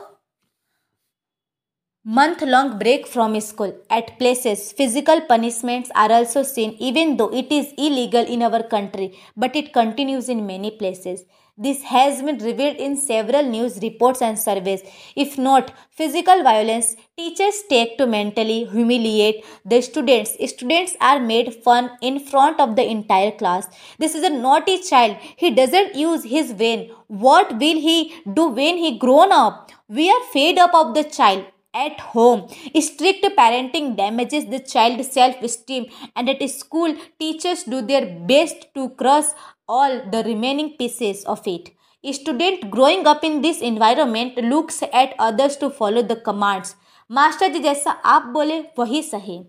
month 2.07 2.43
long 2.43 2.79
break 2.79 3.07
from 3.07 3.41
school. 3.41 3.75
At 3.89 4.19
places, 4.19 4.73
physical 4.73 5.23
punishments 5.23 5.91
are 5.95 6.13
also 6.13 6.43
seen 6.43 6.77
even 6.79 7.17
though 7.17 7.31
it 7.33 7.51
is 7.51 7.73
illegal 7.79 8.27
in 8.27 8.43
our 8.43 8.63
country, 8.63 9.19
but 9.35 9.57
it 9.57 9.73
continues 9.73 10.29
in 10.29 10.47
many 10.47 10.71
places. 10.71 11.25
This 11.57 11.83
has 11.85 12.21
been 12.21 12.39
revealed 12.39 12.77
in 12.77 12.97
several 12.97 13.45
news 13.45 13.79
reports 13.81 14.21
and 14.21 14.39
surveys. 14.39 14.83
If 15.17 15.39
not 15.39 15.73
physical 15.93 16.43
violence, 16.43 16.95
teachers 17.17 17.63
take 17.71 17.97
to 17.97 18.07
mentally 18.07 18.65
humiliate 18.65 19.45
the 19.65 19.81
students. 19.81 20.37
Students 20.47 20.97
are 21.01 21.21
made 21.21 21.55
fun 21.55 21.93
in 22.03 22.19
front 22.19 22.61
of 22.61 22.77
the 22.77 22.85
entire 22.85 23.31
class. 23.31 23.67
This 23.99 24.15
is 24.15 24.25
a 24.25 24.31
naughty 24.31 24.79
child. 24.83 25.17
He 25.37 25.53
doesn't 25.53 25.95
use 25.95 26.25
his 26.25 26.53
brain. 26.53 26.91
What 27.07 27.53
will 27.53 27.81
he 27.81 28.15
do 28.31 28.49
when 28.49 28.77
he 28.77 28.99
grown 28.99 29.33
up? 29.33 29.71
We 29.89 30.11
are 30.11 30.23
fed 30.33 30.59
up 30.59 30.75
of 30.75 30.95
the 30.95 31.05
child 31.05 31.47
at 31.74 32.00
home. 32.00 32.48
Strict 32.80 33.26
parenting 33.38 33.96
damages 33.96 34.46
the 34.46 34.60
child's 34.60 35.12
self 35.12 35.42
esteem, 35.42 35.86
and 36.16 36.30
at 36.30 36.50
school, 36.50 36.96
teachers 37.20 37.64
do 37.64 37.82
their 37.82 38.06
best 38.06 38.74
to 38.76 38.90
crush 38.90 39.32
all 39.68 40.02
the 40.12 40.24
remaining 40.24 40.76
pieces 40.78 41.24
of 41.26 41.48
it. 41.48 41.70
A 42.04 42.14
student 42.14 42.72
growing 42.72 43.06
up 43.06 43.24
in 43.24 43.42
this 43.42 43.62
environment 43.62 44.38
looks 44.38 44.82
at 44.82 45.16
others 45.20 45.58
to 45.58 45.70
follow 45.70 46.02
the 46.02 46.16
commands. 46.16 46.76
Master 47.12 47.48
जी 47.54 47.60
जैसा 47.60 47.92
आप 48.06 48.26
बोले 48.34 48.60
वही 48.78 49.02
सही 49.04 49.40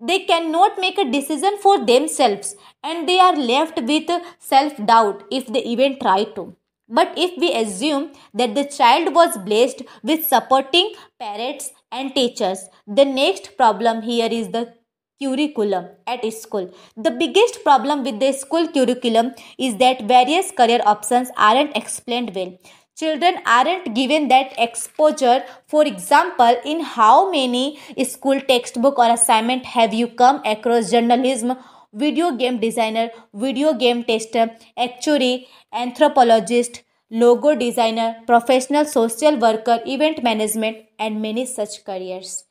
they 0.00 0.18
cannot 0.28 0.78
make 0.78 0.98
a 0.98 1.10
decision 1.10 1.56
for 1.62 1.78
themselves 1.90 2.56
and 2.82 3.08
they 3.08 3.18
are 3.18 3.36
left 3.36 3.80
with 3.90 4.10
self 4.38 4.76
doubt 4.84 5.22
if 5.30 5.46
they 5.46 5.62
even 5.62 5.98
try 5.98 6.24
to. 6.24 6.54
But 6.88 7.14
if 7.16 7.38
we 7.38 7.54
assume 7.54 8.12
that 8.34 8.54
the 8.54 8.64
child 8.64 9.14
was 9.14 9.38
blessed 9.38 9.82
with 10.02 10.26
supporting 10.26 10.92
parents 11.19 11.71
and 11.91 12.15
teachers, 12.15 12.69
the 12.87 13.05
next 13.05 13.57
problem 13.57 14.01
here 14.01 14.29
is 14.31 14.49
the 14.49 14.73
curriculum 15.21 15.87
at 16.07 16.25
school. 16.33 16.73
The 16.95 17.11
biggest 17.11 17.63
problem 17.63 18.03
with 18.03 18.19
the 18.19 18.31
school 18.31 18.67
curriculum 18.69 19.33
is 19.57 19.75
that 19.77 20.03
various 20.03 20.51
career 20.51 20.79
options 20.85 21.29
aren't 21.35 21.75
explained 21.75 22.31
well. 22.33 22.57
Children 22.97 23.39
aren't 23.45 23.93
given 23.95 24.27
that 24.29 24.53
exposure. 24.57 25.43
For 25.67 25.85
example, 25.85 26.55
in 26.65 26.81
how 26.81 27.29
many 27.31 27.79
school 28.05 28.39
textbook 28.41 28.97
or 28.97 29.11
assignment 29.11 29.65
have 29.65 29.93
you 29.93 30.07
come 30.07 30.41
across 30.45 30.91
journalism, 30.91 31.57
video 31.93 32.31
game 32.31 32.59
designer, 32.59 33.09
video 33.33 33.73
game 33.73 34.03
tester, 34.03 34.51
actuary, 34.77 35.47
anthropologist, 35.73 36.83
logo 37.11 37.55
designer, 37.55 38.17
professional 38.27 38.85
social 38.85 39.37
worker, 39.37 39.79
event 39.85 40.23
management, 40.23 40.77
and 40.97 41.21
many 41.21 41.45
such 41.45 41.83
careers. 41.83 42.43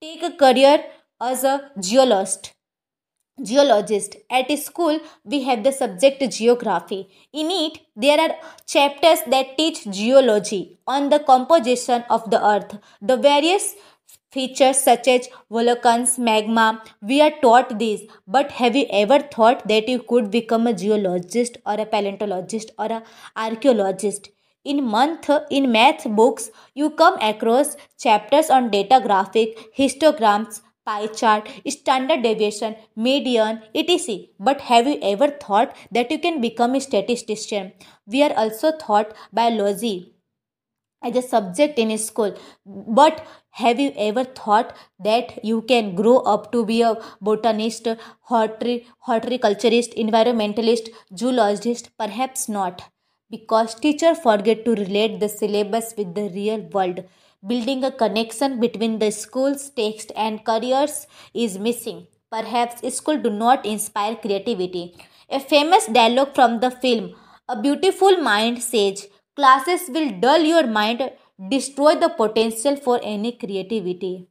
Take 0.00 0.22
a 0.22 0.30
career 0.30 0.84
as 1.20 1.44
a 1.44 1.70
geologist. 1.80 2.54
Geologist. 3.42 4.16
At 4.30 4.50
school, 4.58 4.98
we 5.24 5.42
have 5.44 5.62
the 5.62 5.72
subject 5.72 6.28
geography. 6.30 7.08
In 7.32 7.50
it, 7.50 7.78
there 7.94 8.20
are 8.20 8.36
chapters 8.66 9.20
that 9.28 9.56
teach 9.56 9.88
geology 9.90 10.78
on 10.86 11.08
the 11.08 11.20
composition 11.20 12.04
of 12.10 12.28
the 12.30 12.44
earth, 12.44 12.78
the 13.00 13.16
various 13.16 13.74
features 14.30 14.78
such 14.78 15.08
as 15.08 15.28
volcanoes, 15.50 16.18
magma. 16.18 16.82
We 17.00 17.20
are 17.20 17.32
taught 17.42 17.78
these, 17.78 18.02
but 18.26 18.52
have 18.52 18.76
you 18.76 18.86
ever 18.90 19.20
thought 19.20 19.66
that 19.68 19.88
you 19.88 20.00
could 20.00 20.30
become 20.30 20.66
a 20.66 20.74
geologist 20.74 21.58
or 21.66 21.74
a 21.74 21.86
paleontologist 21.86 22.70
or 22.78 22.92
an 22.92 23.02
archaeologist? 23.36 24.28
In 24.64 24.84
month 24.84 25.30
in 25.50 25.72
math 25.72 26.04
books, 26.04 26.50
you 26.74 26.90
come 26.90 27.16
across 27.20 27.76
chapters 27.98 28.50
on 28.50 28.70
data 28.70 29.00
graphic, 29.02 29.74
histograms, 29.74 30.60
pie 30.84 31.06
chart, 31.06 31.48
standard 31.68 32.22
deviation, 32.22 32.76
median, 32.96 33.62
etc. 33.74 34.26
But 34.38 34.60
have 34.62 34.86
you 34.86 34.98
ever 35.02 35.28
thought 35.28 35.74
that 35.92 36.10
you 36.10 36.18
can 36.18 36.40
become 36.40 36.74
a 36.74 36.80
statistician? 36.80 37.72
We 38.06 38.22
are 38.22 38.34
also 38.34 38.72
taught 38.76 39.14
biology 39.32 40.17
as 41.02 41.16
a 41.16 41.22
subject 41.22 41.78
in 41.78 41.96
school. 41.98 42.36
But 42.66 43.26
have 43.50 43.80
you 43.80 43.92
ever 43.96 44.24
thought 44.24 44.76
that 44.98 45.44
you 45.44 45.62
can 45.62 45.94
grow 45.94 46.18
up 46.18 46.52
to 46.52 46.64
be 46.64 46.82
a 46.82 46.96
botanist 47.20 47.88
horticulturist 48.20 49.92
environmentalist 49.92 50.90
zoologist? 51.16 51.90
Perhaps 51.98 52.48
not. 52.48 52.82
Because 53.30 53.74
teachers 53.74 54.18
forget 54.18 54.64
to 54.64 54.74
relate 54.74 55.20
the 55.20 55.28
syllabus 55.28 55.94
with 55.96 56.14
the 56.14 56.30
real 56.30 56.60
world. 56.72 57.04
Building 57.46 57.84
a 57.84 57.92
connection 57.92 58.58
between 58.58 58.98
the 58.98 59.10
school's 59.10 59.70
text 59.70 60.10
and 60.16 60.44
careers 60.44 61.06
is 61.34 61.58
missing. 61.58 62.06
Perhaps 62.30 62.94
school 62.94 63.18
do 63.18 63.30
not 63.30 63.64
inspire 63.64 64.16
creativity. 64.16 64.96
A 65.30 65.38
famous 65.38 65.86
dialogue 65.86 66.34
from 66.34 66.60
the 66.60 66.70
film 66.70 67.14
a 67.50 67.56
beautiful 67.60 68.18
mind 68.18 68.62
says 68.62 69.08
Classes 69.38 69.88
will 69.88 70.10
dull 70.18 70.40
your 70.40 70.66
mind, 70.66 71.12
destroy 71.48 71.94
the 71.94 72.08
potential 72.08 72.74
for 72.74 72.98
any 73.04 73.30
creativity. 73.30 74.26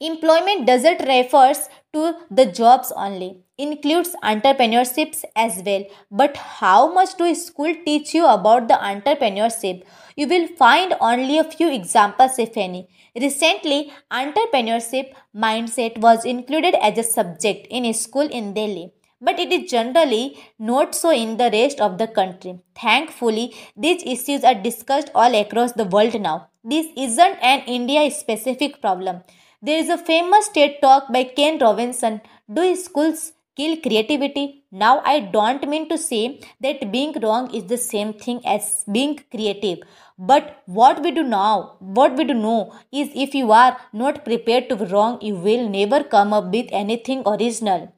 Employment 0.00 0.66
doesn't 0.66 1.06
refers 1.06 1.68
to 1.92 2.14
the 2.30 2.46
jobs 2.46 2.90
only, 2.96 3.42
includes 3.58 4.16
entrepreneurships 4.24 5.26
as 5.36 5.62
well. 5.66 5.84
But 6.10 6.38
how 6.38 6.90
much 6.90 7.18
do 7.18 7.34
school 7.34 7.74
teach 7.84 8.14
you 8.14 8.24
about 8.26 8.68
the 8.68 8.76
entrepreneurship? 8.76 9.84
You 10.16 10.26
will 10.26 10.48
find 10.56 10.94
only 10.98 11.36
a 11.36 11.44
few 11.44 11.70
examples 11.70 12.38
if 12.38 12.56
any. 12.56 12.88
Recently, 13.14 13.92
entrepreneurship 14.10 15.12
mindset 15.36 15.98
was 15.98 16.24
included 16.24 16.74
as 16.76 16.96
a 16.96 17.02
subject 17.02 17.66
in 17.68 17.84
a 17.84 17.92
school 17.92 18.26
in 18.26 18.54
Delhi 18.54 18.94
but 19.20 19.38
it 19.38 19.52
is 19.52 19.70
generally 19.70 20.38
not 20.58 20.94
so 20.94 21.10
in 21.10 21.36
the 21.36 21.50
rest 21.50 21.80
of 21.80 21.98
the 21.98 22.06
country. 22.06 22.58
Thankfully, 22.74 23.54
these 23.76 24.02
issues 24.02 24.44
are 24.44 24.54
discussed 24.54 25.10
all 25.14 25.34
across 25.34 25.72
the 25.72 25.84
world 25.84 26.20
now. 26.20 26.48
This 26.64 26.86
isn't 26.96 27.38
an 27.42 27.60
India 27.66 28.10
specific 28.10 28.80
problem. 28.80 29.22
There 29.62 29.78
is 29.78 29.88
a 29.88 29.98
famous 29.98 30.48
TED 30.48 30.76
talk 30.82 31.12
by 31.12 31.24
Ken 31.24 31.58
Robinson 31.58 32.20
Do 32.52 32.76
schools 32.76 33.32
kill 33.56 33.76
creativity? 33.78 34.64
Now, 34.70 35.00
I 35.04 35.20
don't 35.20 35.66
mean 35.68 35.88
to 35.88 35.96
say 35.96 36.40
that 36.60 36.92
being 36.92 37.14
wrong 37.22 37.52
is 37.54 37.64
the 37.64 37.78
same 37.78 38.12
thing 38.12 38.40
as 38.44 38.84
being 38.90 39.18
creative. 39.30 39.78
But 40.18 40.62
what 40.66 41.02
we 41.02 41.10
do 41.10 41.22
now, 41.22 41.76
what 41.78 42.16
we 42.16 42.24
do 42.24 42.34
know 42.34 42.74
is 42.92 43.08
if 43.14 43.34
you 43.34 43.52
are 43.52 43.78
not 43.92 44.24
prepared 44.24 44.68
to 44.68 44.76
be 44.76 44.84
wrong, 44.86 45.18
you 45.20 45.34
will 45.34 45.68
never 45.68 46.04
come 46.04 46.32
up 46.32 46.52
with 46.52 46.66
anything 46.70 47.22
original. 47.26 47.92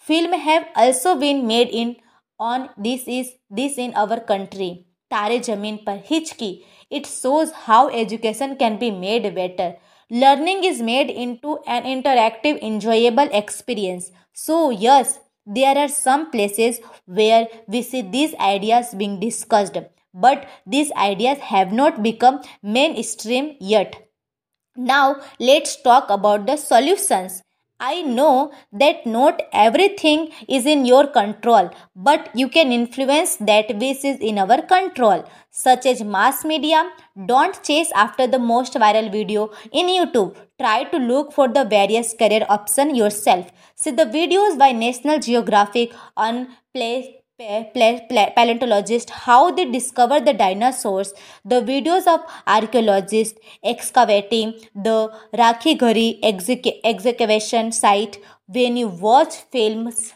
Film 0.00 0.32
have 0.32 0.66
also 0.74 1.14
been 1.14 1.46
made 1.46 1.68
in 1.68 1.96
on 2.38 2.70
this 2.76 3.02
is 3.06 3.32
this 3.50 3.76
in 3.76 3.92
our 3.94 4.18
country. 4.18 4.86
Tare 5.10 5.40
Jameen 5.40 5.84
Par 5.84 5.98
Hichki. 5.98 6.64
It 6.90 7.06
shows 7.06 7.52
how 7.52 7.88
education 7.90 8.56
can 8.56 8.78
be 8.78 8.90
made 8.90 9.34
better. 9.34 9.76
Learning 10.10 10.64
is 10.64 10.80
made 10.80 11.10
into 11.10 11.58
an 11.66 11.84
interactive, 11.84 12.60
enjoyable 12.62 13.28
experience. 13.30 14.10
So, 14.32 14.70
yes, 14.70 15.20
there 15.44 15.76
are 15.76 15.88
some 15.88 16.30
places 16.30 16.80
where 17.04 17.46
we 17.68 17.82
see 17.82 18.00
these 18.00 18.34
ideas 18.36 18.94
being 18.94 19.20
discussed, 19.20 19.76
but 20.14 20.48
these 20.66 20.90
ideas 20.92 21.38
have 21.38 21.72
not 21.72 22.02
become 22.02 22.40
mainstream 22.62 23.56
yet. 23.60 24.08
Now, 24.76 25.16
let's 25.38 25.80
talk 25.82 26.08
about 26.08 26.46
the 26.46 26.56
solutions. 26.56 27.42
I 27.80 28.02
know 28.02 28.52
that 28.72 29.06
not 29.06 29.40
everything 29.52 30.30
is 30.46 30.66
in 30.66 30.84
your 30.84 31.06
control, 31.06 31.70
but 31.96 32.28
you 32.34 32.48
can 32.48 32.72
influence 32.72 33.36
that 33.36 33.74
which 33.76 34.04
is 34.04 34.18
in 34.20 34.38
our 34.38 34.60
control, 34.60 35.24
such 35.50 35.86
as 35.86 36.02
mass 36.02 36.44
media. 36.44 36.90
Don't 37.26 37.62
chase 37.62 37.90
after 37.94 38.26
the 38.26 38.38
most 38.38 38.74
viral 38.74 39.10
video 39.10 39.50
in 39.72 39.86
YouTube. 39.86 40.36
Try 40.58 40.84
to 40.84 40.98
look 40.98 41.32
for 41.32 41.48
the 41.48 41.64
various 41.64 42.12
career 42.12 42.44
options 42.50 42.98
yourself. 42.98 43.50
See 43.74 43.92
the 43.92 44.04
videos 44.04 44.58
by 44.58 44.72
National 44.72 45.18
Geographic 45.18 45.94
on 46.16 46.48
Play 46.74 47.19
paleontologists 47.40 49.10
how 49.24 49.50
they 49.50 49.64
discovered 49.64 50.26
the 50.26 50.32
dinosaurs 50.34 51.12
the 51.44 51.60
videos 51.62 52.06
of 52.06 52.20
archaeologists 52.46 53.38
excavating 53.64 54.54
the 54.74 55.10
Rakhigarhi 55.34 56.20
excavation 56.84 57.72
site 57.72 58.18
when 58.46 58.76
you 58.76 58.88
watch 58.88 59.36
films 59.52 60.12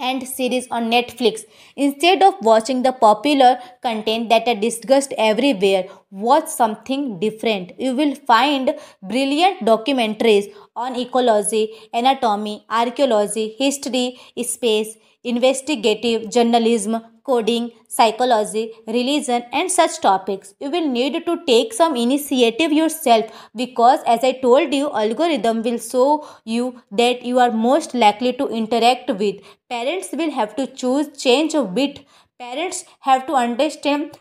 and 0.00 0.26
series 0.28 0.68
on 0.70 0.90
Netflix. 0.90 1.40
Instead 1.74 2.22
of 2.22 2.34
watching 2.40 2.82
the 2.84 2.92
popular 2.92 3.58
content 3.82 4.28
that 4.28 4.46
are 4.46 4.54
discussed 4.54 5.12
everywhere, 5.18 5.86
watch 6.10 6.46
something 6.46 7.18
different. 7.18 7.72
You 7.80 7.96
will 7.96 8.14
find 8.14 8.74
brilliant 9.02 9.64
documentaries 9.64 10.54
on 10.76 10.94
ecology, 10.94 11.72
anatomy, 11.92 12.64
archaeology, 12.70 13.56
history, 13.58 14.20
space, 14.42 14.96
investigative 15.28 16.30
journalism, 16.30 17.00
coding, 17.24 17.70
psychology, 17.88 18.72
religion, 18.86 19.42
and 19.52 19.70
such 19.70 20.00
topics. 20.00 20.54
You 20.60 20.70
will 20.70 20.88
need 20.88 21.24
to 21.26 21.34
take 21.46 21.74
some 21.74 21.96
initiative 21.96 22.72
yourself 22.72 23.48
because, 23.54 24.00
as 24.06 24.24
I 24.24 24.32
told 24.32 24.72
you, 24.72 24.90
algorithm 24.90 25.62
will 25.62 25.78
show 25.78 26.26
you 26.44 26.80
that 26.90 27.24
you 27.24 27.38
are 27.38 27.50
most 27.50 27.94
likely 27.94 28.32
to 28.34 28.48
interact 28.48 29.10
with. 29.10 29.42
Parents 29.68 30.08
will 30.12 30.30
have 30.30 30.56
to 30.56 30.66
choose 30.66 31.12
change 31.26 31.54
a 31.54 31.64
bit. 31.64 32.06
Parents 32.38 32.84
have 33.00 33.26
to 33.26 33.34
understand 33.34 34.18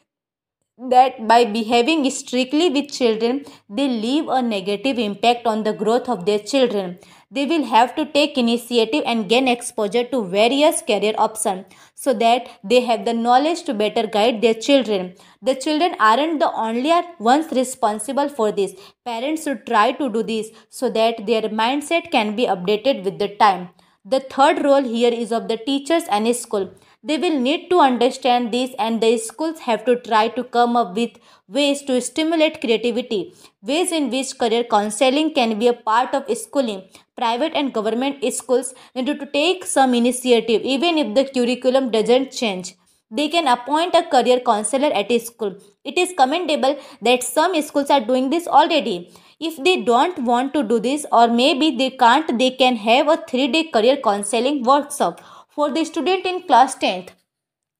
that 0.89 1.27
by 1.27 1.43
behaving 1.43 2.09
strictly 2.11 2.69
with 2.69 2.91
children, 2.91 3.45
they 3.69 3.87
leave 3.87 4.27
a 4.27 4.41
negative 4.41 4.99
impact 4.99 5.47
on 5.47 5.63
the 5.63 5.73
growth 5.73 6.07
of 6.07 6.25
their 6.25 6.39
children. 6.39 6.99
They 7.29 7.45
will 7.45 7.65
have 7.65 7.93
to 7.95 8.05
take 8.05 8.37
initiative 8.37 9.03
and 9.05 9.27
gain 9.27 9.49
exposure 9.49 10.05
to 10.05 10.23
various 10.23 10.81
career 10.81 11.13
options 11.17 11.65
so 11.93 12.13
that 12.13 12.47
they 12.63 12.79
have 12.81 13.03
the 13.03 13.13
knowledge 13.13 13.63
to 13.63 13.73
better 13.73 14.07
guide 14.07 14.41
their 14.41 14.53
children. 14.53 15.15
The 15.41 15.55
children 15.55 15.95
aren't 15.99 16.39
the 16.39 16.51
only 16.53 16.93
ones 17.19 17.51
responsible 17.51 18.29
for 18.29 18.53
this. 18.53 18.75
Parents 19.03 19.43
should 19.43 19.65
try 19.65 19.91
to 19.91 20.09
do 20.09 20.23
this 20.23 20.51
so 20.69 20.89
that 20.91 21.25
their 21.25 21.43
mindset 21.43 22.11
can 22.11 22.35
be 22.37 22.45
updated 22.45 23.03
with 23.03 23.19
the 23.19 23.35
time. 23.35 23.69
The 24.05 24.21
third 24.21 24.63
role 24.63 24.83
here 24.83 25.11
is 25.11 25.33
of 25.33 25.49
the 25.49 25.57
teachers 25.57 26.03
and 26.09 26.33
school. 26.33 26.71
They 27.03 27.17
will 27.17 27.37
need 27.39 27.69
to 27.69 27.79
understand 27.79 28.53
this, 28.53 28.71
and 28.79 29.01
the 29.01 29.17
schools 29.17 29.59
have 29.59 29.83
to 29.83 29.97
try 29.97 30.29
to 30.29 30.45
come 30.45 30.77
up 30.77 30.95
with 30.95 31.11
ways 31.47 31.81
to 31.83 31.99
stimulate 32.01 32.59
creativity, 32.59 33.33
ways 33.61 33.91
in 33.91 34.09
which 34.09 34.37
career 34.37 34.63
counseling 34.63 35.33
can 35.33 35.57
be 35.57 35.67
a 35.67 35.73
part 35.73 36.13
of 36.13 36.25
schooling. 36.37 36.83
Private 37.15 37.53
and 37.55 37.73
government 37.73 38.23
schools 38.33 38.73
need 38.93 39.05
to 39.05 39.25
take 39.25 39.65
some 39.65 39.93
initiative, 39.93 40.61
even 40.63 40.97
if 40.97 41.15
the 41.15 41.25
curriculum 41.25 41.89
doesn't 41.89 42.31
change. 42.31 42.75
They 43.09 43.29
can 43.29 43.47
appoint 43.47 43.95
a 43.95 44.03
career 44.03 44.41
counselor 44.41 44.91
at 44.91 45.09
a 45.09 45.19
school. 45.19 45.55
It 45.85 45.97
is 45.97 46.13
commendable 46.17 46.77
that 47.01 47.23
some 47.23 47.59
schools 47.61 47.89
are 47.89 48.01
doing 48.01 48.29
this 48.29 48.47
already. 48.47 49.13
If 49.39 49.63
they 49.63 49.83
don't 49.83 50.19
want 50.25 50.53
to 50.53 50.63
do 50.63 50.79
this, 50.79 51.05
or 51.11 51.29
maybe 51.29 51.77
they 51.77 51.91
can't, 51.91 52.37
they 52.37 52.51
can 52.51 52.75
have 52.75 53.07
a 53.07 53.23
three 53.29 53.47
day 53.47 53.63
career 53.65 53.97
counseling 54.03 54.63
workshop 54.63 55.21
for 55.47 55.71
the 55.71 55.85
student 55.85 56.25
in 56.25 56.41
class 56.43 56.75
10th 56.75 57.11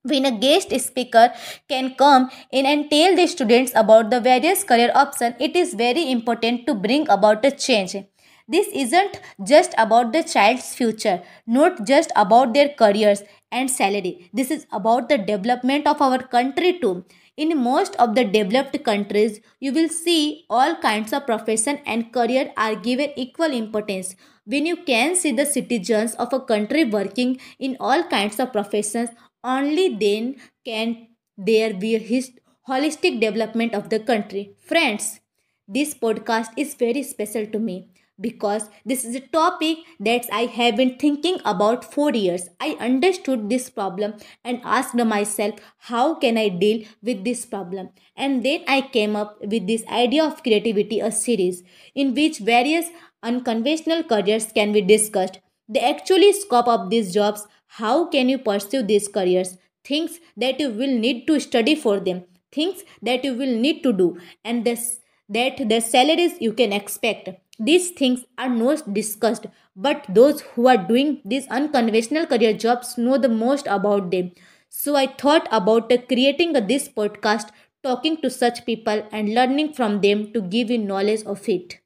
when 0.10 0.26
a 0.26 0.32
guest 0.32 0.78
speaker 0.80 1.32
can 1.70 1.96
come 1.96 2.30
in 2.52 2.66
and 2.66 2.90
tell 2.90 3.16
the 3.16 3.28
students 3.28 3.72
about 3.76 4.10
the 4.10 4.20
various 4.20 4.64
career 4.64 4.92
options 4.96 5.36
it 5.40 5.56
is 5.56 5.74
very 5.74 6.12
important 6.12 6.66
to 6.68 6.74
bring 6.74 7.10
about 7.10 7.46
a 7.46 7.52
change. 7.52 7.96
This 8.50 8.68
isn't 8.74 9.20
just 9.44 9.74
about 9.78 10.14
the 10.14 10.24
child's 10.24 10.74
future 10.74 11.22
not 11.46 11.86
just 11.86 12.12
about 12.16 12.54
their 12.54 12.70
careers 12.70 13.24
and 13.52 13.70
salary. 13.70 14.30
This 14.34 14.52
is 14.52 14.66
about 14.72 15.10
the 15.10 15.18
development 15.18 15.88
of 15.88 16.02
our 16.02 16.20
country 16.20 16.80
too. 16.80 17.06
In 17.36 17.58
most 17.62 17.96
of 17.98 18.16
the 18.16 18.24
developed 18.24 18.84
countries 18.84 19.42
you 19.60 19.72
will 19.74 19.90
see 19.90 20.46
all 20.50 20.76
kinds 20.76 21.14
of 21.14 21.26
profession 21.26 21.80
and 21.86 22.12
career 22.12 22.52
are 22.58 22.76
given 22.76 23.12
equal 23.16 23.52
importance. 23.52 24.16
When 24.46 24.66
you 24.66 24.78
can 24.78 25.16
see 25.16 25.34
the 25.34 25.46
citizens 25.46 26.16
of 26.16 26.32
a 26.32 26.40
country 26.40 26.86
working 26.86 27.40
in 27.60 27.76
all 27.82 28.04
kinds 28.04 28.40
of 28.40 28.54
professions, 28.54 29.10
only 29.56 29.88
then 29.96 30.36
can 30.66 31.08
there 31.38 31.74
be 31.74 31.96
a 31.96 32.24
holistic 32.70 33.20
development 33.22 33.74
of 33.74 33.90
the 33.90 34.00
country. 34.00 34.56
Friends, 34.60 35.20
this 35.68 35.94
podcast 35.94 36.50
is 36.58 36.76
very 36.76 37.04
special 37.04 37.46
to 37.48 37.60
me 37.60 37.90
because 38.20 38.70
this 38.86 39.06
is 39.06 39.16
a 39.16 39.20
topic 39.20 39.78
that 40.00 40.26
I 40.32 40.46
have 40.46 40.76
been 40.76 40.98
thinking 40.98 41.38
about 41.46 41.86
for 41.94 42.12
years. 42.12 42.50
I 42.60 42.76
understood 42.80 43.50
this 43.50 43.70
problem 43.70 44.16
and 44.44 44.60
asked 44.64 44.96
myself 44.96 45.56
how 45.78 46.16
can 46.16 46.38
I 46.38 46.50
deal 46.50 46.86
with 47.04 47.24
this 47.24 47.46
problem. 47.46 47.90
And 48.16 48.44
then 48.44 48.64
I 48.68 48.82
came 48.82 49.16
up 49.16 49.38
with 49.42 49.68
this 49.68 49.86
idea 49.88 50.26
of 50.26 50.42
creativity, 50.42 51.00
a 51.00 51.12
series 51.12 51.64
in 51.94 52.16
which 52.16 52.40
various 52.40 52.88
unconventional 53.22 54.04
careers 54.04 54.52
can 54.52 54.72
be 54.72 54.82
discussed. 54.82 55.40
The 55.70 55.86
actually 55.86 56.34
scope 56.34 56.68
of 56.68 56.90
these 56.90 57.14
jobs, 57.14 57.46
how 57.68 58.08
can 58.10 58.30
you 58.30 58.38
pursue 58.38 58.84
these 58.84 59.08
careers, 59.08 59.58
things 59.84 60.20
that 60.36 60.60
you 60.60 60.70
will 60.70 60.98
need 60.98 61.28
to 61.28 61.40
study 61.40 61.76
for 61.76 62.00
them, 62.00 62.24
things 62.52 62.84
that 63.02 63.24
you 63.24 63.34
will 63.34 63.56
need 63.56 63.84
to 63.84 63.94
do, 63.94 64.18
and 64.44 64.66
this 64.66 65.00
that 65.30 65.58
the 65.70 65.82
salaries 65.82 66.36
you 66.40 66.54
can 66.54 66.72
expect. 66.72 67.30
These 67.60 67.92
things 67.92 68.24
are 68.38 68.50
not 68.50 68.94
discussed, 68.94 69.48
but 69.76 70.06
those 70.10 70.42
who 70.42 70.68
are 70.68 70.78
doing 70.78 71.22
these 71.26 71.48
unconventional 71.48 72.26
career 72.26 72.54
jobs 72.54 72.98
know 72.98 73.18
the 73.18 73.30
most 73.30 73.68
about 73.68 74.12
them. 74.12 74.32
So 74.70 74.96
I 74.96 75.08
thought 75.08 75.48
about 75.52 75.90
creating 76.08 76.54
this 76.54 76.88
podcast, 76.88 77.50
talking 77.84 78.18
to 78.22 78.30
such 78.30 78.66
people 78.66 79.06
and 79.12 79.34
learning 79.34 79.74
from 79.74 80.02
them 80.02 80.32
to 80.34 80.42
give 80.42 80.70
you 80.70 80.78
knowledge 80.78 81.24
of 81.26 81.48
it. 81.50 81.80